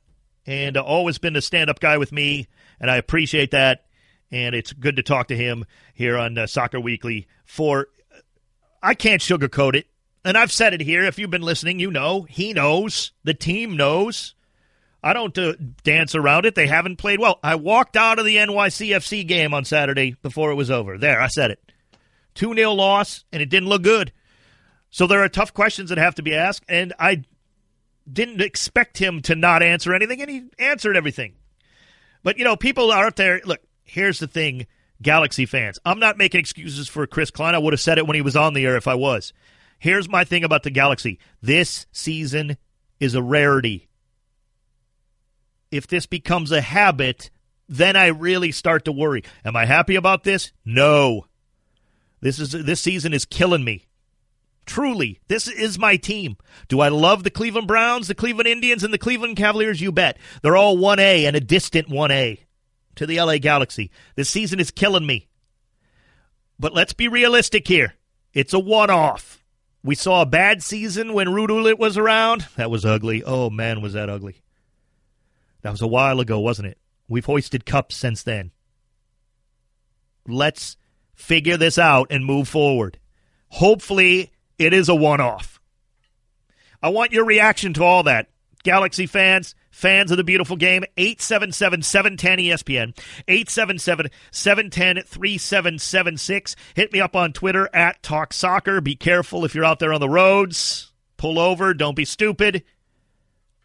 [0.46, 2.46] and uh, always been a stand-up guy with me,
[2.80, 3.84] and I appreciate that.
[4.30, 5.64] And it's good to talk to him
[5.94, 7.26] here on uh, Soccer Weekly.
[7.44, 7.88] For
[8.87, 9.88] I can't sugarcoat it,
[10.25, 11.03] and I've said it here.
[11.03, 13.11] If you've been listening, you know he knows.
[13.25, 14.37] The team knows.
[15.03, 16.55] I don't uh, dance around it.
[16.55, 17.40] They haven't played well.
[17.42, 20.99] I walked out of the NYCFC game on Saturday before it was over.
[20.99, 21.72] There, I said it.
[22.35, 24.12] 2 0 loss, and it didn't look good.
[24.90, 27.25] So there are tough questions that have to be asked, and I
[28.11, 31.35] didn't expect him to not answer anything, and he answered everything.
[32.22, 33.40] But, you know, people are out there.
[33.44, 34.68] Look, here's the thing,
[35.02, 35.78] Galaxy fans.
[35.85, 37.54] I'm not making excuses for Chris Klein.
[37.54, 39.32] I would have said it when he was on the air if I was.
[39.78, 42.56] Here's my thing about the Galaxy this season
[42.98, 43.88] is a rarity.
[45.70, 47.30] If this becomes a habit,
[47.68, 49.22] then I really start to worry.
[49.44, 50.52] Am I happy about this?
[50.64, 51.26] No.
[52.20, 53.87] This is this season is killing me.
[54.64, 56.37] Truly, this is my team.
[56.68, 59.80] Do I love the Cleveland Browns, the Cleveland Indians, and the Cleveland Cavaliers?
[59.80, 60.18] You bet.
[60.42, 62.38] They're all 1A and a distant 1A
[62.96, 63.90] to the LA Galaxy.
[64.14, 65.28] This season is killing me.
[66.59, 67.94] But let's be realistic here.
[68.32, 69.42] It's a one off.
[69.82, 72.46] We saw a bad season when Ruud Gullit was around.
[72.56, 73.22] That was ugly.
[73.24, 74.42] Oh, man, was that ugly.
[75.62, 76.78] That was a while ago, wasn't it?
[77.09, 78.50] We've hoisted cups since then.
[80.26, 80.76] Let's
[81.14, 82.98] figure this out and move forward.
[83.48, 85.61] Hopefully, it is a one off.
[86.82, 88.28] I want your reaction to all that.
[88.64, 96.56] Galaxy fans, fans of the beautiful game, 877 710 ESPN, 877 710 3776.
[96.74, 98.80] Hit me up on Twitter at Talk Soccer.
[98.80, 100.92] Be careful if you're out there on the roads.
[101.18, 101.74] Pull over.
[101.74, 102.64] Don't be stupid.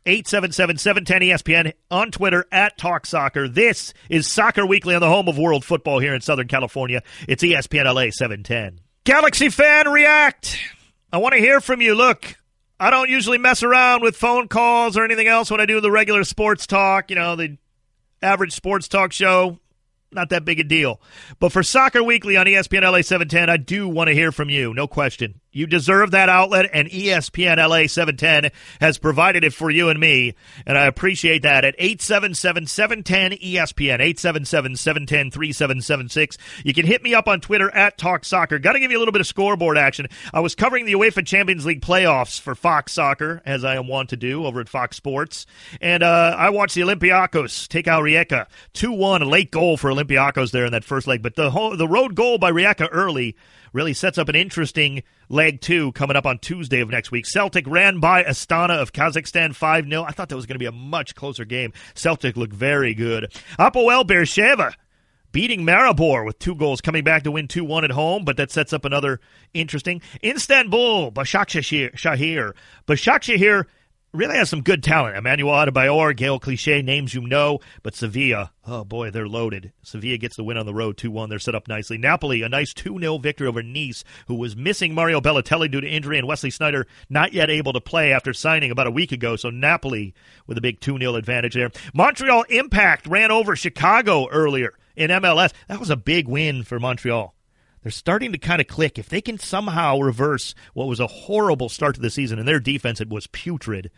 [0.06, 3.48] 877 710 ESPN on Twitter at Talk Soccer.
[3.48, 7.04] This is Soccer Weekly on the home of world football here in Southern California.
[7.28, 8.82] It's ESPN LA 710.
[9.04, 10.58] Galaxy fan react.
[11.14, 11.94] I want to hear from you.
[11.94, 12.36] Look,
[12.82, 15.92] I don't usually mess around with phone calls or anything else when I do the
[15.92, 17.60] regular sports talk, you know, the
[18.24, 19.60] average sports talk show
[20.12, 21.00] not that big a deal.
[21.40, 24.74] But for Soccer Weekly on ESPN LA 710, I do want to hear from you,
[24.74, 25.41] no question.
[25.54, 30.34] You deserve that outlet, and ESPN LA 710 has provided it for you and me,
[30.66, 36.38] and I appreciate that at 877 710 ESPN, 877 710 3776.
[36.64, 38.60] You can hit me up on Twitter at Talk Soccer.
[38.60, 40.08] Got to give you a little bit of scoreboard action.
[40.34, 44.12] I was covering the UEFA Champions League playoffs for Fox Soccer, as I am wont
[44.12, 45.46] to do over at Fox Sports,
[45.82, 49.92] and uh, I watched the Olympiacos take out Rijeka 2 1, a late goal for
[49.92, 53.36] Olympiacos there in that first leg, but the, whole, the road goal by Rijeka early
[53.74, 57.26] really sets up an interesting leg two coming up on Tuesday of next week.
[57.26, 60.04] Celtic ran by Astana of Kazakhstan 5 0.
[60.04, 61.74] I thought that was going to be a much closer game.
[61.96, 63.32] Celtic looked very good.
[63.58, 64.74] Hapoel Beer Sheva
[65.32, 68.52] beating Maribor with two goals, coming back to win 2 1 at home, but that
[68.52, 69.20] sets up another
[69.54, 70.02] interesting.
[70.24, 72.54] Istanbul, Başakşehir.
[72.88, 73.66] Başakşehir
[74.14, 75.16] really has some good talent.
[75.16, 79.72] Emmanuel Adebayor, Gael Clichy, names you know, but Sevilla, oh boy, they're loaded.
[79.82, 81.30] Sevilla gets the win on the road 2 1.
[81.30, 81.98] They're set up nicely.
[81.98, 85.88] Napoli, a nice 2 0 victory over Nice, who was missing Mario Balotelli due to
[85.88, 89.36] injury, and Wesley Sneijder not yet able to play after signing about a week ago.
[89.36, 90.14] So Napoli
[90.48, 91.72] with a big 2 0 advantage there.
[91.94, 95.54] Montreal Impact ran over Chicago earlier in MLS.
[95.68, 97.34] That was a big win for Montreal
[97.84, 98.98] they're starting to kind of click.
[99.00, 102.60] If they can somehow reverse what was a horrible start to the season and their
[102.60, 103.92] defense, it was putrid.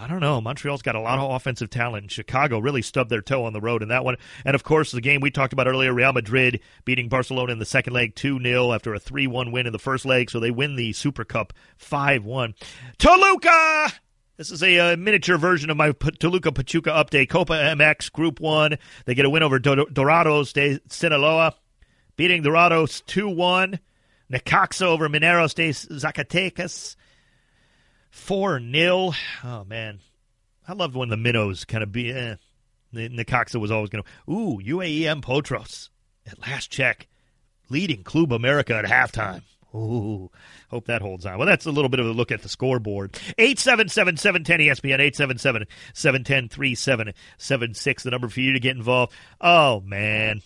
[0.00, 0.40] I don't know.
[0.40, 2.12] Montreal's got a lot of offensive talent.
[2.12, 4.16] Chicago really stubbed their toe on the road in that one.
[4.44, 7.64] And of course, the game we talked about earlier, Real Madrid beating Barcelona in the
[7.64, 10.30] second leg 2 0 after a 3 1 win in the first leg.
[10.30, 12.54] So they win the Super Cup 5 1.
[12.98, 13.92] Toluca!
[14.36, 17.28] This is a, uh, miniature version of my P- Toluca Pachuca update.
[17.28, 18.78] Copa MX Group 1.
[19.04, 21.56] They get a win over Dorados de Sinaloa
[22.18, 23.78] beating Dorados 2 1.
[24.30, 26.96] Necaxa over Mineros de Zacatecas
[28.10, 29.12] 4 0.
[29.44, 30.00] Oh, man.
[30.66, 32.12] I loved when the minnows kind of be.
[32.12, 32.34] Eh.
[32.92, 34.10] Necaxa was always going to.
[34.30, 35.88] Ooh, UAEM Potros
[36.26, 37.08] at last check,
[37.70, 39.40] leading Club America at halftime.
[39.74, 40.30] Ooh,
[40.70, 41.38] hope that holds on.
[41.38, 43.12] Well, that's a little bit of a look at the scoreboard.
[43.38, 49.12] 877-710 ESPN, 877-710-3776, the number for you to get involved.
[49.40, 50.42] Oh, man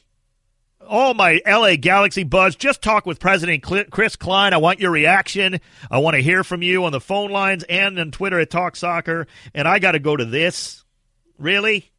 [0.89, 2.57] all my LA Galaxy buzz.
[2.57, 4.53] Just talk with President Chris Klein.
[4.53, 5.61] I want your reaction.
[5.91, 8.77] I want to hear from you on the phone lines and on Twitter at Talk
[8.77, 9.27] Soccer.
[9.55, 10.85] And I got to go to this.
[11.39, 11.91] Really?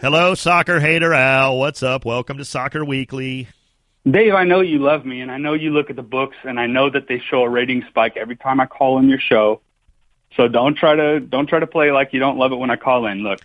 [0.00, 1.58] Hello, soccer hater Al.
[1.58, 2.04] What's up?
[2.04, 3.48] Welcome to Soccer Weekly.
[4.10, 6.58] Dave, I know you love me, and I know you look at the books, and
[6.58, 9.60] I know that they show a rating spike every time I call in your show.
[10.36, 12.76] So don't try to don't try to play like you don't love it when I
[12.76, 13.22] call in.
[13.22, 13.40] Look,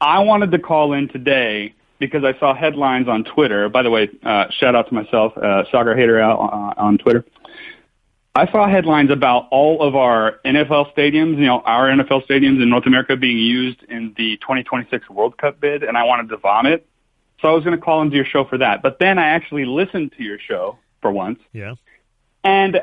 [0.00, 3.68] I wanted to call in today because I saw headlines on Twitter.
[3.68, 6.98] By the way, uh, shout out to myself, uh, Soccer Hater out on, uh, on
[6.98, 7.24] Twitter.
[8.34, 12.68] I saw headlines about all of our NFL stadiums, you know, our NFL stadiums in
[12.68, 16.86] North America being used in the 2026 World Cup bid, and I wanted to vomit.
[17.40, 18.82] So I was going to call into your show for that.
[18.82, 21.38] But then I actually listened to your show for once.
[21.52, 21.74] Yeah.
[22.44, 22.82] And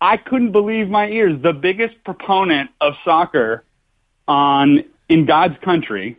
[0.00, 1.42] I couldn't believe my ears.
[1.42, 3.64] The biggest proponent of soccer
[4.28, 6.16] on in God's country,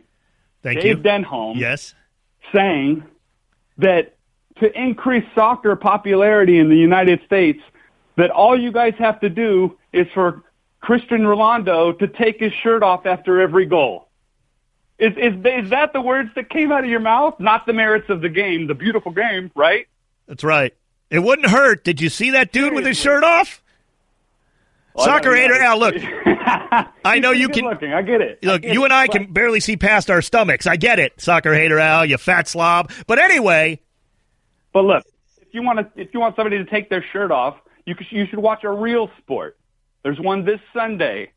[0.62, 1.02] Thank Dave you.
[1.02, 1.94] Denholm, yes
[2.52, 3.04] saying
[3.78, 4.16] that
[4.60, 7.60] to increase soccer popularity in the United States,
[8.16, 10.42] that all you guys have to do is for
[10.80, 14.08] Christian Rolando to take his shirt off after every goal.
[14.98, 17.38] Is, is, is that the words that came out of your mouth?
[17.38, 19.86] Not the merits of the game, the beautiful game, right?
[20.26, 20.74] That's right.
[21.10, 21.84] It wouldn't hurt.
[21.84, 23.62] Did you see that dude with his shirt off?
[24.98, 25.94] Soccer hater Al, look.
[27.04, 27.64] I know you can.
[27.64, 27.92] Looking.
[27.92, 28.42] I get it.
[28.42, 28.86] Look, get you it.
[28.86, 30.66] and I can barely see past our stomachs.
[30.66, 32.90] I get it, soccer hater Al, you fat slob.
[33.06, 33.80] But anyway.
[34.72, 35.04] But look,
[35.40, 37.56] if you want to, if you want somebody to take their shirt off,
[37.86, 39.56] you you should watch a real sport.
[40.02, 41.32] There's one this Sunday.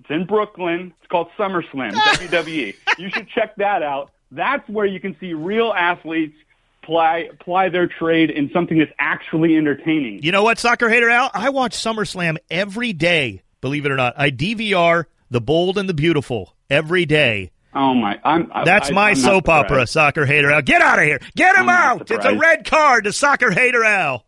[0.00, 0.92] It's in Brooklyn.
[0.98, 2.74] It's called SummerSlam WWE.
[2.98, 4.10] You should check that out.
[4.30, 6.36] That's where you can see real athletes
[6.84, 10.22] ply ply their trade in something that's actually entertaining.
[10.22, 11.30] You know what, soccer hater Al?
[11.34, 13.42] I watch SummerSlam every day.
[13.60, 17.50] Believe it or not, I DVR The Bold and the Beautiful every day.
[17.76, 18.20] Oh my!
[18.22, 20.62] I'm, That's I, my I'm soap opera, soccer hater Al.
[20.62, 21.18] Get out of here!
[21.34, 22.10] Get him I'm out!
[22.10, 24.24] It's a red card to soccer hater Al.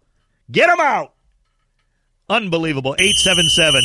[0.51, 1.12] Get him out!
[2.29, 2.97] Unbelievable.
[2.99, 3.83] 877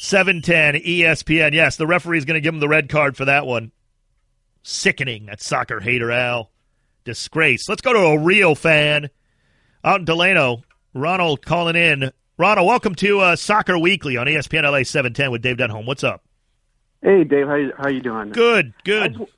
[0.00, 1.52] 710 ESPN.
[1.52, 3.70] Yes, the referee's going to give him the red card for that one.
[4.62, 5.26] Sickening.
[5.26, 6.50] That soccer hater Al.
[7.04, 7.68] Disgrace.
[7.68, 9.10] Let's go to a real fan
[9.84, 10.62] out in Delano.
[10.94, 12.10] Ronald calling in.
[12.36, 15.86] Ronald, welcome to uh, Soccer Weekly on ESPN LA 710 with Dave Denholm.
[15.86, 16.24] What's up?
[17.02, 17.46] Hey, Dave.
[17.46, 18.30] How you, how you doing?
[18.30, 19.14] Good, good.
[19.14, 19.32] I just,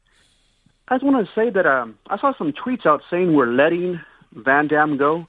[0.89, 4.01] I just want to say that um, I saw some tweets out saying we're letting
[4.33, 5.27] Van Damme go.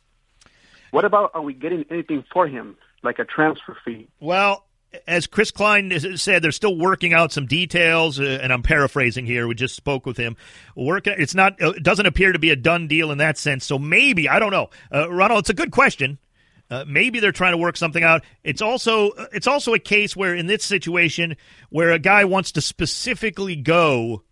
[0.92, 4.08] What about are we getting anything for him, like a transfer fee?
[4.20, 4.66] Well,
[5.08, 9.48] as Chris Klein said, they're still working out some details, uh, and I'm paraphrasing here.
[9.48, 10.36] We just spoke with him.
[10.76, 13.66] Working, it's not, uh, it doesn't appear to be a done deal in that sense.
[13.66, 15.42] So maybe I don't know, uh, Ronald.
[15.42, 16.20] It's a good question.
[16.70, 18.24] Uh, maybe they're trying to work something out.
[18.44, 21.36] It's also uh, it's also a case where in this situation
[21.70, 24.24] where a guy wants to specifically go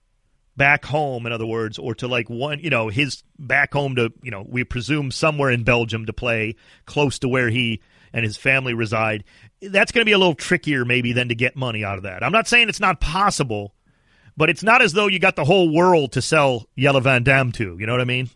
[0.58, 4.12] back home, in other words, or to like one, you know, his back home to,
[4.21, 7.82] you know, we presume somewhere in Belgium to play close to where he
[8.13, 9.24] and his family reside.
[9.62, 12.24] That's going to be a little trickier, maybe, than to get money out of that.
[12.24, 13.74] I'm not saying it's not possible,
[14.36, 17.52] but it's not as though you got the whole world to sell Jelle Van Damme
[17.54, 17.78] to.
[17.78, 18.30] You know what I mean?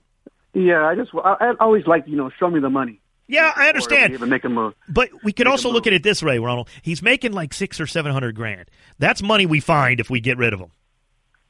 [0.54, 3.02] Yeah, I just I, I always like you know show me the money.
[3.28, 4.14] Yeah, I understand.
[4.14, 6.70] Even make him a, but we could make also look at it this way, Ronald.
[6.82, 8.70] He's making like six or seven hundred grand.
[8.98, 10.72] That's money we find if we get rid of him,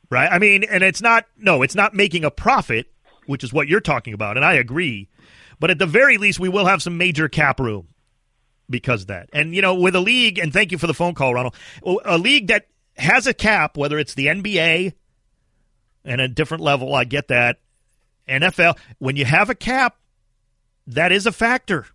[0.10, 0.32] right?
[0.32, 2.88] I mean, and it's not no, it's not making a profit,
[3.28, 5.10] which is what you're talking about, and I agree.
[5.60, 7.90] But at the very least, we will have some major cap room
[8.70, 9.30] because that.
[9.34, 11.56] And you know, with a league, and thank you for the phone call, Ronald.
[12.06, 14.94] A league that has a cap, whether it's the NBA
[16.04, 17.60] and a different level, I get that.
[18.28, 19.98] NFL, when you have a cap,
[20.88, 21.88] that is a factor.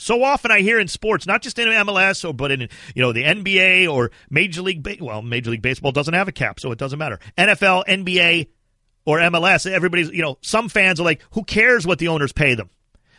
[0.00, 3.12] So often I hear in sports, not just in MLS or but in you know
[3.12, 6.78] the NBA or Major League well Major League Baseball doesn't have a cap, so it
[6.78, 7.18] doesn't matter.
[7.36, 8.48] NFL, NBA,
[9.04, 12.54] or MLS, everybody's you know some fans are like, who cares what the owners pay
[12.54, 12.70] them?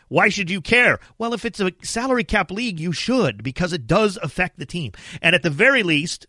[0.09, 0.99] Why should you care?
[1.17, 4.91] Well, if it's a salary cap league, you should because it does affect the team,
[5.21, 6.27] and at the very least,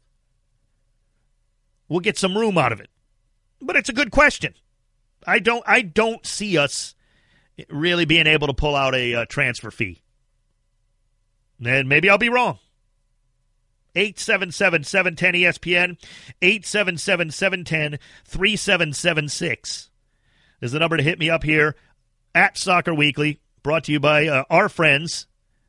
[1.89, 2.91] we'll get some room out of it.
[3.61, 4.55] But it's a good question.
[5.27, 6.95] I don't I don't see us
[7.69, 10.03] really being able to pull out a uh, transfer fee.
[11.65, 12.59] And maybe I'll be wrong.
[13.97, 15.99] 877 710 ESPN,
[16.41, 19.91] 877 710 3776
[20.61, 21.75] is the number to hit me up here
[22.35, 25.27] at Soccer Weekly, brought to you by uh, our friends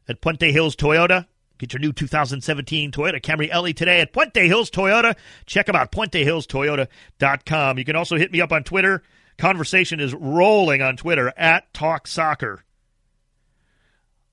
[0.08, 1.28] at Puente Hills Toyota.
[1.58, 5.16] Get your new 2017 Toyota Camry LE today at Puente Hills Toyota.
[5.46, 7.78] Check them out, puentehillstoyota.com.
[7.78, 9.04] You can also hit me up on Twitter.
[9.38, 12.64] Conversation is rolling on Twitter at Talk Soccer.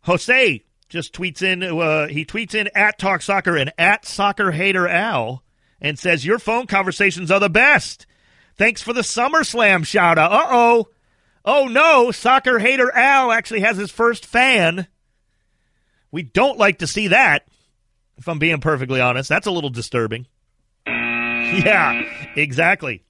[0.03, 4.88] Jose just tweets in, uh, he tweets in at Talk Soccer and at Soccer Hater
[4.88, 5.42] Al
[5.81, 8.07] and says, Your phone conversations are the best.
[8.57, 10.33] Thanks for the SummerSlam shout out.
[10.33, 10.88] Uh oh.
[11.50, 14.87] Oh no, Soccer Hater Al actually has his first fan.
[16.11, 17.46] We don't like to see that,
[18.18, 19.30] if I'm being perfectly honest.
[19.30, 20.26] That's a little disturbing.
[20.87, 22.02] Yeah,
[22.37, 23.02] exactly.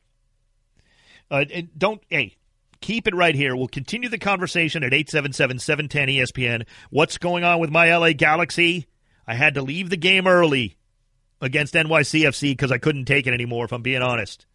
[1.28, 1.44] Uh,
[1.76, 2.36] don't, hey,
[2.80, 3.56] keep it right here.
[3.56, 6.66] We'll continue the conversation at 877 710 ESPN.
[6.90, 8.86] What's going on with my LA Galaxy?
[9.26, 10.76] I had to leave the game early
[11.40, 14.46] against NYCFC because I couldn't take it anymore, if I'm being honest.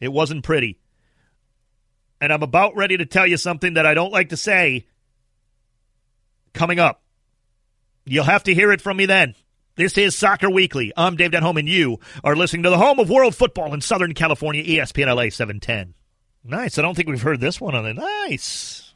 [0.00, 0.80] It wasn't pretty.
[2.20, 4.86] And I'm about ready to tell you something that I don't like to say
[6.52, 7.02] coming up.
[8.04, 9.34] You'll have to hear it from me then.
[9.76, 10.92] This is Soccer Weekly.
[10.96, 14.12] I'm Dave Denholm, and you are listening to the home of world football in Southern
[14.12, 15.94] California, ESPN LA 710.
[16.44, 16.76] Nice.
[16.76, 17.94] I don't think we've heard this one on it.
[17.94, 18.92] Nice.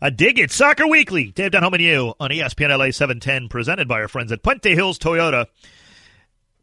[0.00, 0.50] I dig it.
[0.50, 1.30] Soccer Weekly.
[1.30, 4.98] Dave Denholm and you on ESPN LA 710, presented by our friends at Puente Hills
[4.98, 5.46] Toyota.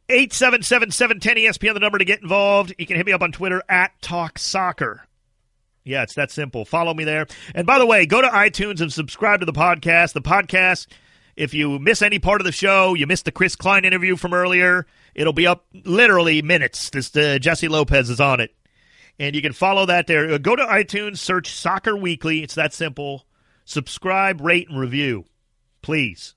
[0.09, 2.75] 877 710 ESPN, the number to get involved.
[2.77, 5.07] You can hit me up on Twitter at Talk Soccer.
[5.83, 6.65] Yeah, it's that simple.
[6.65, 7.27] Follow me there.
[7.53, 10.13] And by the way, go to iTunes and subscribe to the podcast.
[10.13, 10.87] The podcast,
[11.35, 14.33] if you miss any part of the show, you missed the Chris Klein interview from
[14.33, 16.89] earlier, it'll be up literally minutes.
[16.89, 18.55] This uh, Jesse Lopez is on it.
[19.19, 20.31] And you can follow that there.
[20.31, 22.43] Uh, Go to iTunes, search Soccer Weekly.
[22.43, 23.25] It's that simple.
[23.65, 25.25] Subscribe, rate, and review.
[25.81, 26.35] Please.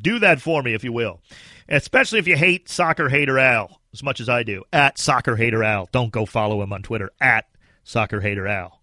[0.00, 1.20] Do that for me, if you will.
[1.68, 4.64] Especially if you hate Soccer Hater Al as much as I do.
[4.72, 5.88] At Soccer Hater Al.
[5.92, 7.10] Don't go follow him on Twitter.
[7.20, 7.46] At
[7.84, 8.80] Soccer Hater Al.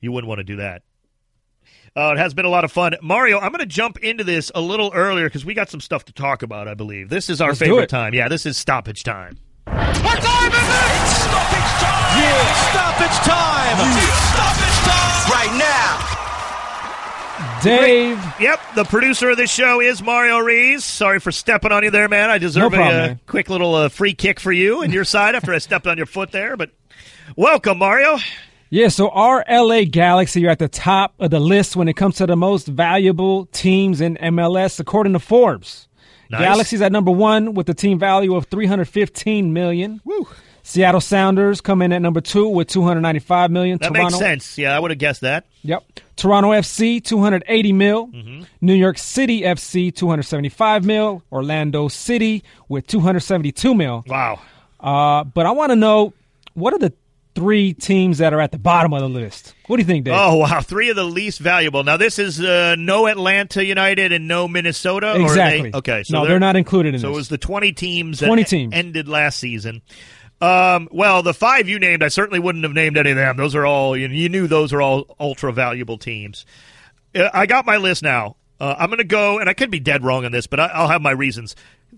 [0.00, 0.82] You wouldn't want to do that.
[1.94, 2.94] Uh, it has been a lot of fun.
[3.02, 6.06] Mario, I'm going to jump into this a little earlier because we got some stuff
[6.06, 7.10] to talk about, I believe.
[7.10, 8.14] This is our Let's favorite time.
[8.14, 9.38] Yeah, this is stoppage time.
[9.66, 10.92] What time is it?
[11.02, 12.18] It's stoppage time!
[12.18, 13.76] Yeah, stoppage time!
[13.92, 15.30] It's stoppage time!
[15.30, 15.71] Right now!
[17.62, 20.84] Dave, Yep, the producer of this show is Mario Rees.
[20.84, 22.28] Sorry for stepping on you there, man.
[22.30, 23.20] I deserve No problem, a uh, man.
[23.26, 26.06] quick little uh, free kick for you and your side after I stepped on your
[26.06, 26.56] foot there.
[26.56, 26.70] But
[27.36, 28.18] welcome, Mario.
[28.70, 32.16] yeah, so our LA Galaxy are at the top of the list when it comes
[32.16, 35.88] to the most valuable teams in MLS, according to Forbes.
[36.30, 36.40] Nice.
[36.40, 40.00] Galaxy's at number one with a team value of 315 million.
[40.04, 40.26] Woo.
[40.64, 43.78] Seattle Sounders come in at number two with 295 million.
[43.78, 44.58] That Toronto, makes sense.
[44.58, 45.44] Yeah, I would have guessed that.
[45.62, 45.82] Yep.
[46.22, 48.06] Toronto FC 280 mil.
[48.06, 48.42] Mm-hmm.
[48.60, 51.20] New York City FC 275 mil.
[51.32, 54.04] Orlando City with 272 mil.
[54.06, 54.38] Wow.
[54.78, 56.12] Uh, but I want to know
[56.54, 56.92] what are the
[57.34, 59.52] three teams that are at the bottom of the list.
[59.66, 60.14] What do you think, Dave?
[60.16, 61.82] Oh wow, three of the least valuable.
[61.82, 65.14] Now this is uh, no Atlanta United and no Minnesota.
[65.14, 65.74] or they- exactly.
[65.74, 68.20] okay, so no, they're, not included in So it was the twenty teams.
[68.20, 68.74] 20 that teams.
[68.74, 69.82] ended last season.
[70.42, 73.36] Um, well, the five you named, I certainly wouldn't have named any of them.
[73.36, 74.46] Those are all you, you knew.
[74.48, 76.44] Those are all ultra valuable teams.
[77.14, 78.36] Uh, I got my list now.
[78.58, 80.66] Uh, I'm going to go, and I could be dead wrong on this, but I,
[80.66, 81.54] I'll have my reasons.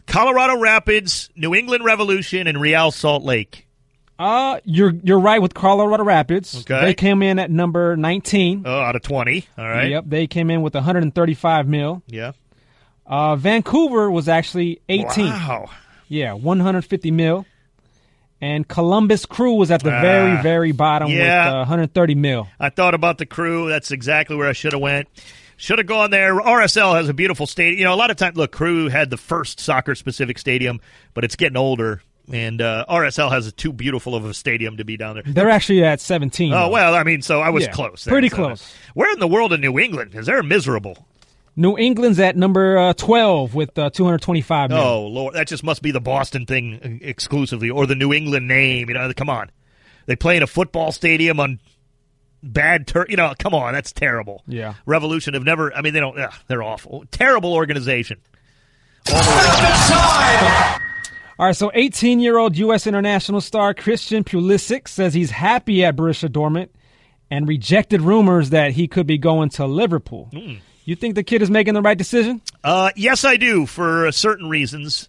[0.06, 3.66] Colorado Rapids, New England Revolution, and Real Salt Lake.
[4.18, 6.60] uh, you're you're right with Colorado Rapids.
[6.60, 6.80] Okay.
[6.86, 8.64] They came in at number 19.
[8.66, 9.46] Oh, out of twenty.
[9.56, 9.90] All right.
[9.90, 12.02] Yep, they came in with 135 mil.
[12.06, 12.32] Yeah.
[13.06, 15.26] Uh, Vancouver was actually 18.
[15.26, 15.70] Wow.
[16.08, 17.46] Yeah, 150 mil.
[18.44, 21.46] And Columbus Crew was at the Ah, very, very bottom yeah.
[21.46, 22.46] with uh, 130 mil.
[22.60, 23.68] I thought about the crew.
[23.70, 25.08] That's exactly where I should have went.
[25.56, 26.34] Should have gone there.
[26.34, 27.78] RSL has a beautiful stadium.
[27.78, 30.80] You know, a lot of times, look, Crew had the first soccer specific stadium,
[31.14, 34.84] but it's getting older, and uh, RSL has a too beautiful of a stadium to
[34.84, 35.22] be down there.
[35.24, 36.52] They're actually at 17.
[36.52, 36.68] Oh though.
[36.70, 38.04] well, I mean, so I was Yeah, close.
[38.04, 38.74] there, pretty so- close.
[38.94, 40.10] Where in the world in New England?
[40.10, 41.06] Because they're miserable.
[41.56, 44.78] New England's at number uh, 12 with uh, 225 mil.
[44.78, 48.48] Oh lord, that just must be the Boston thing uh, exclusively, or the New England
[48.48, 48.88] name.
[48.88, 49.50] You know, come on,
[50.06, 51.60] they play in a football stadium on
[52.42, 53.08] bad turf.
[53.08, 54.42] You know, come on, that's terrible.
[54.46, 54.74] Yeah.
[54.86, 55.72] Revolution have never.
[55.72, 56.18] I mean, they don't.
[56.18, 57.04] Ugh, they're awful.
[57.10, 58.20] Terrible organization.
[61.36, 62.86] All right, so 18 year old U.S.
[62.86, 66.68] international star Christian Pulisic says he's happy at Borussia Dortmund
[67.30, 70.28] and rejected rumors that he could be going to Liverpool.
[70.32, 70.54] Hmm.
[70.84, 72.42] You think the kid is making the right decision?
[72.62, 75.08] Uh, yes, I do for uh, certain reasons.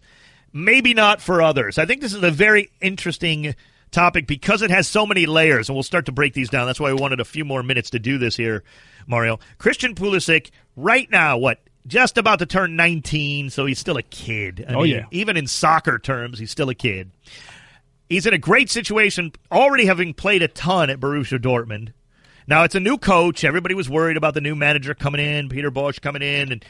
[0.53, 1.77] Maybe not for others.
[1.77, 3.55] I think this is a very interesting
[3.91, 6.65] topic because it has so many layers, and we'll start to break these down.
[6.65, 8.63] That's why we wanted a few more minutes to do this here,
[9.05, 9.39] Mario.
[9.57, 11.59] Christian Pulisic, right now, what?
[11.87, 14.65] Just about to turn 19, so he's still a kid.
[14.67, 15.05] I Oh, mean, yeah.
[15.11, 17.11] Even in soccer terms, he's still a kid.
[18.09, 21.91] He's in a great situation, already having played a ton at Borussia Dortmund.
[22.47, 23.43] Now it's a new coach.
[23.43, 26.65] Everybody was worried about the new manager coming in, Peter Bosz coming in, and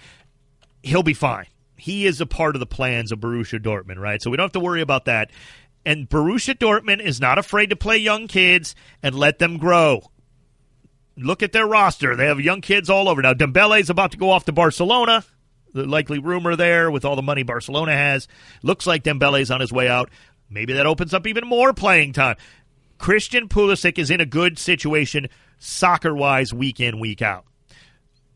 [0.84, 1.48] he'll be fine.
[1.78, 4.22] He is a part of the plans of Borussia Dortmund, right?
[4.22, 5.32] So we don't have to worry about that.
[5.86, 10.02] And Borussia Dortmund is not afraid to play young kids and let them grow.
[11.18, 12.16] Look at their roster.
[12.16, 13.22] They have young kids all over.
[13.22, 15.26] Now Dembele is about to go off to Barcelona.
[15.74, 18.30] The likely rumor there with all the money Barcelona has.
[18.64, 20.10] Looks like Dembele's on his way out.
[20.50, 22.38] Maybe that opens up even more playing time.
[22.98, 27.46] Christian Pulisic is in a good situation soccer-wise week in, week out.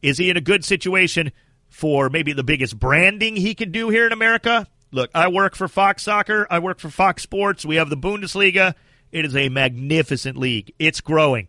[0.01, 1.31] Is he in a good situation
[1.69, 4.67] for maybe the biggest branding he could do here in America?
[4.91, 6.47] Look, I work for Fox Soccer.
[6.49, 7.65] I work for Fox Sports.
[7.65, 8.73] We have the Bundesliga.
[9.11, 10.73] It is a magnificent league.
[10.79, 11.47] It's growing.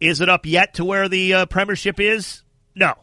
[0.00, 2.42] Is it up yet to where the uh, Premiership is?
[2.74, 2.94] No.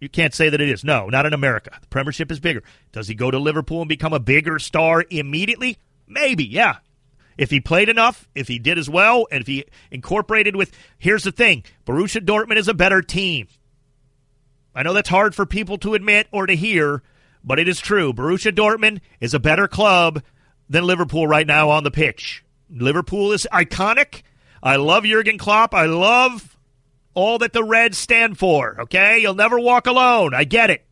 [0.00, 0.84] You can't say that it is.
[0.84, 1.70] No, not in America.
[1.80, 2.62] The Premiership is bigger.
[2.92, 5.78] Does he go to Liverpool and become a bigger star immediately?
[6.06, 6.76] Maybe, yeah.
[7.36, 10.72] If he played enough, if he did as well, and if he incorporated with.
[10.98, 13.48] Here's the thing Borussia Dortmund is a better team.
[14.74, 17.02] I know that's hard for people to admit or to hear,
[17.42, 18.12] but it is true.
[18.12, 20.22] Borussia Dortmund is a better club
[20.68, 22.44] than Liverpool right now on the pitch.
[22.70, 24.22] Liverpool is iconic.
[24.62, 25.74] I love Jurgen Klopp.
[25.74, 26.56] I love
[27.14, 29.18] all that the Reds stand for, okay?
[29.18, 30.34] You'll never walk alone.
[30.34, 30.84] I get it.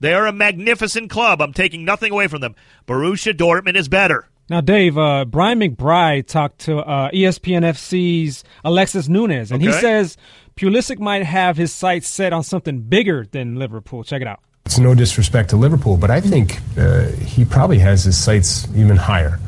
[0.00, 1.40] They are a magnificent club.
[1.40, 2.54] I'm taking nothing away from them.
[2.86, 4.28] Borussia Dortmund is better.
[4.50, 10.18] Now, Dave, uh, Brian McBride talked to uh, ESPN FC's Alexis Nunez, and he says
[10.56, 14.04] Pulisic might have his sights set on something bigger than Liverpool.
[14.04, 14.40] Check it out.
[14.66, 18.96] It's no disrespect to Liverpool, but I think uh, he probably has his sights even
[18.96, 19.38] higher.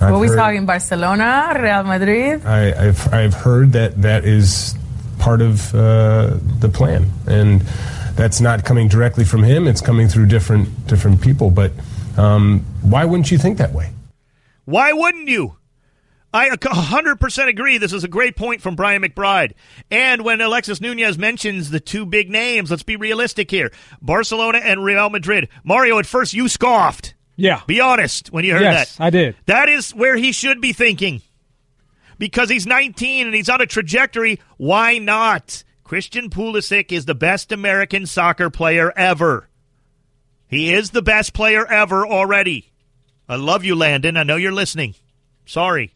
[0.00, 0.66] I've What we heard- talking?
[0.66, 2.44] Barcelona, Real Madrid.
[2.44, 4.74] I, I've, I've heard that that is
[5.18, 7.60] part of uh, the plan, and
[8.16, 9.68] that's not coming directly from him.
[9.68, 11.50] It's coming through different different people.
[11.50, 11.72] But
[12.16, 13.90] um, why wouldn't you think that way?
[14.70, 15.56] Why wouldn't you?
[16.32, 17.78] I 100% agree.
[17.78, 19.54] This is a great point from Brian McBride.
[19.90, 24.84] And when Alexis Nunez mentions the two big names, let's be realistic here Barcelona and
[24.84, 25.48] Real Madrid.
[25.64, 27.14] Mario, at first you scoffed.
[27.34, 27.62] Yeah.
[27.66, 28.72] Be honest when you heard that.
[28.72, 29.04] yes, that.
[29.04, 29.36] I did.
[29.46, 31.22] That is where he should be thinking.
[32.18, 34.40] Because he's 19 and he's on a trajectory.
[34.56, 35.64] Why not?
[35.82, 39.48] Christian Pulisic is the best American soccer player ever.
[40.46, 42.69] He is the best player ever already.
[43.30, 44.16] I love you, Landon.
[44.16, 44.96] I know you're listening.
[45.46, 45.92] Sorry.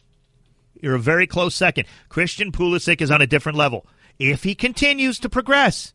[0.80, 1.88] You're a very close second.
[2.08, 3.86] Christian Pulisic is on a different level.
[4.20, 5.94] If he continues to progress,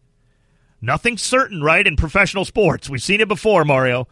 [0.82, 2.90] nothing's certain, right, in professional sports.
[2.90, 4.10] We've seen it before, Mario.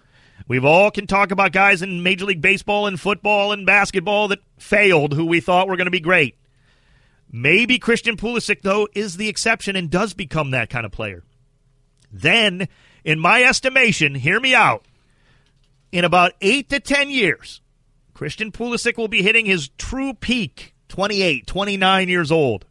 [0.48, 4.40] We've all can talk about guys in Major League Baseball and football and basketball that
[4.58, 6.38] failed who we thought were going to be great.
[7.30, 11.26] Maybe Christian Pulisic, though, is the exception and does become that kind of player.
[12.10, 12.70] Then,
[13.04, 14.86] in my estimation, hear me out,
[15.92, 17.62] in about eight to ten years,
[18.14, 22.66] Christian Pulisic will be hitting his true peak 28, 29 years old.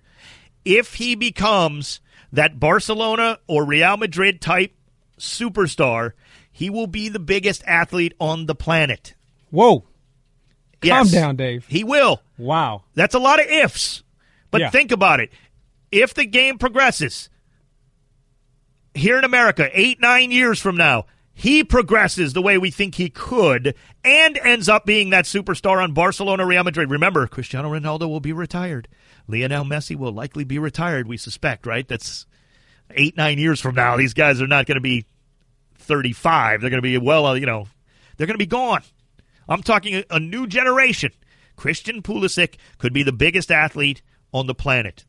[0.64, 2.01] If he becomes
[2.33, 4.73] that Barcelona or Real Madrid type
[5.19, 6.12] superstar,
[6.51, 9.14] he will be the biggest athlete on the planet.
[9.51, 9.85] Whoa.
[10.83, 11.11] Yes.
[11.12, 11.67] Calm down, Dave.
[11.67, 12.23] He will.
[12.37, 12.85] Wow.
[12.95, 14.03] That's a lot of ifs.
[14.51, 14.71] But Yeah.
[14.71, 15.31] think about it.
[15.93, 17.31] If the game progresses
[18.95, 21.07] here in America, eight, nine years from now,
[21.39, 25.93] he progresses the way we think he could and ends up being that superstar on
[25.93, 26.91] Barcelona, Real Madrid.
[26.91, 28.89] Remember, Cristiano Ronaldo will be retired.
[29.28, 31.87] Lionel Messi will likely be retired, we suspect, right?
[31.87, 32.24] That's
[32.91, 33.99] eight, nine years from now.
[33.99, 35.05] These guys are not going to be
[35.74, 36.62] 35.
[36.62, 37.68] They're going to be, well, uh, you know,
[38.16, 38.80] they're going to be gone.
[39.47, 41.12] I'm talking a, a new generation.
[41.55, 44.01] Christian Pulisic could be the biggest athlete
[44.32, 45.05] on the planet.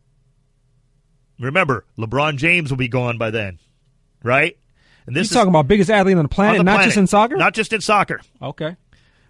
[1.40, 3.60] Remember, LeBron James will be gone by then,
[4.22, 4.58] right?
[5.08, 6.88] And You're this is talking about biggest athlete on the on planet, the not planet.
[6.90, 7.38] just in soccer?
[7.38, 8.22] Not just in soccer.
[8.42, 8.76] okay.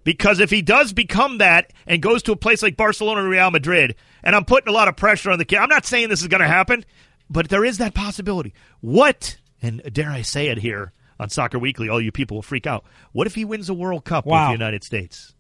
[0.03, 3.51] Because if he does become that and goes to a place like Barcelona or Real
[3.51, 6.21] Madrid, and I'm putting a lot of pressure on the kid, I'm not saying this
[6.21, 6.85] is going to happen,
[7.29, 8.53] but there is that possibility.
[8.79, 12.65] What, and dare I say it here on Soccer Weekly, all you people will freak
[12.65, 12.85] out.
[13.11, 15.35] What if he wins a World Cup with the United States?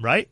[0.00, 0.28] Right?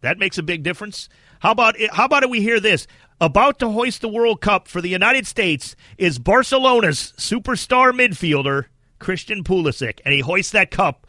[0.00, 1.10] That makes a big difference.
[1.42, 2.86] How about how about we hear this?
[3.20, 8.66] About to hoist the World Cup for the United States is Barcelona's superstar midfielder
[9.00, 11.04] Christian Pulisic, and he hoists that cup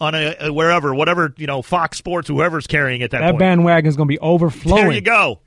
[0.00, 3.10] on a, a wherever, whatever you know, Fox Sports, whoever's carrying it.
[3.10, 3.40] That, That point.
[3.40, 4.84] bandwagon's going to be overflowing.
[4.84, 5.40] There you go.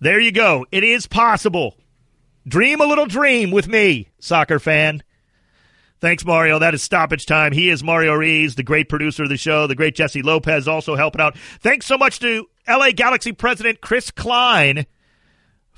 [0.00, 0.64] There you go.
[0.72, 1.76] It is possible.
[2.46, 5.02] Dream a little dream with me, soccer fan.
[6.00, 6.58] Thanks, Mario.
[6.60, 7.52] That is stoppage time.
[7.52, 10.94] He is Mario Rees, the great producer of the show, the great Jesse Lopez also
[10.94, 11.36] helping out.
[11.60, 14.86] Thanks so much to LA Galaxy president Chris Klein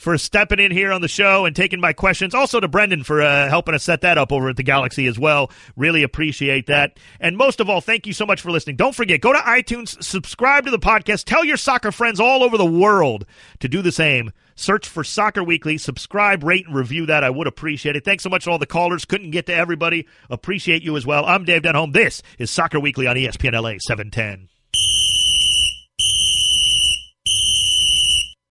[0.00, 2.34] for stepping in here on the show and taking my questions.
[2.34, 5.18] Also to Brendan for uh, helping us set that up over at the Galaxy as
[5.18, 5.50] well.
[5.76, 6.98] Really appreciate that.
[7.20, 8.76] And most of all, thank you so much for listening.
[8.76, 12.56] Don't forget, go to iTunes, subscribe to the podcast, tell your soccer friends all over
[12.56, 13.26] the world
[13.58, 14.32] to do the same.
[14.60, 17.24] Search for Soccer Weekly, subscribe, rate, and review that.
[17.24, 18.04] I would appreciate it.
[18.04, 19.06] Thanks so much to all the callers.
[19.06, 20.06] Couldn't get to everybody.
[20.28, 21.24] Appreciate you as well.
[21.24, 21.94] I'm Dave Denholm.
[21.94, 24.59] This is Soccer Weekly on ESPN LA 710.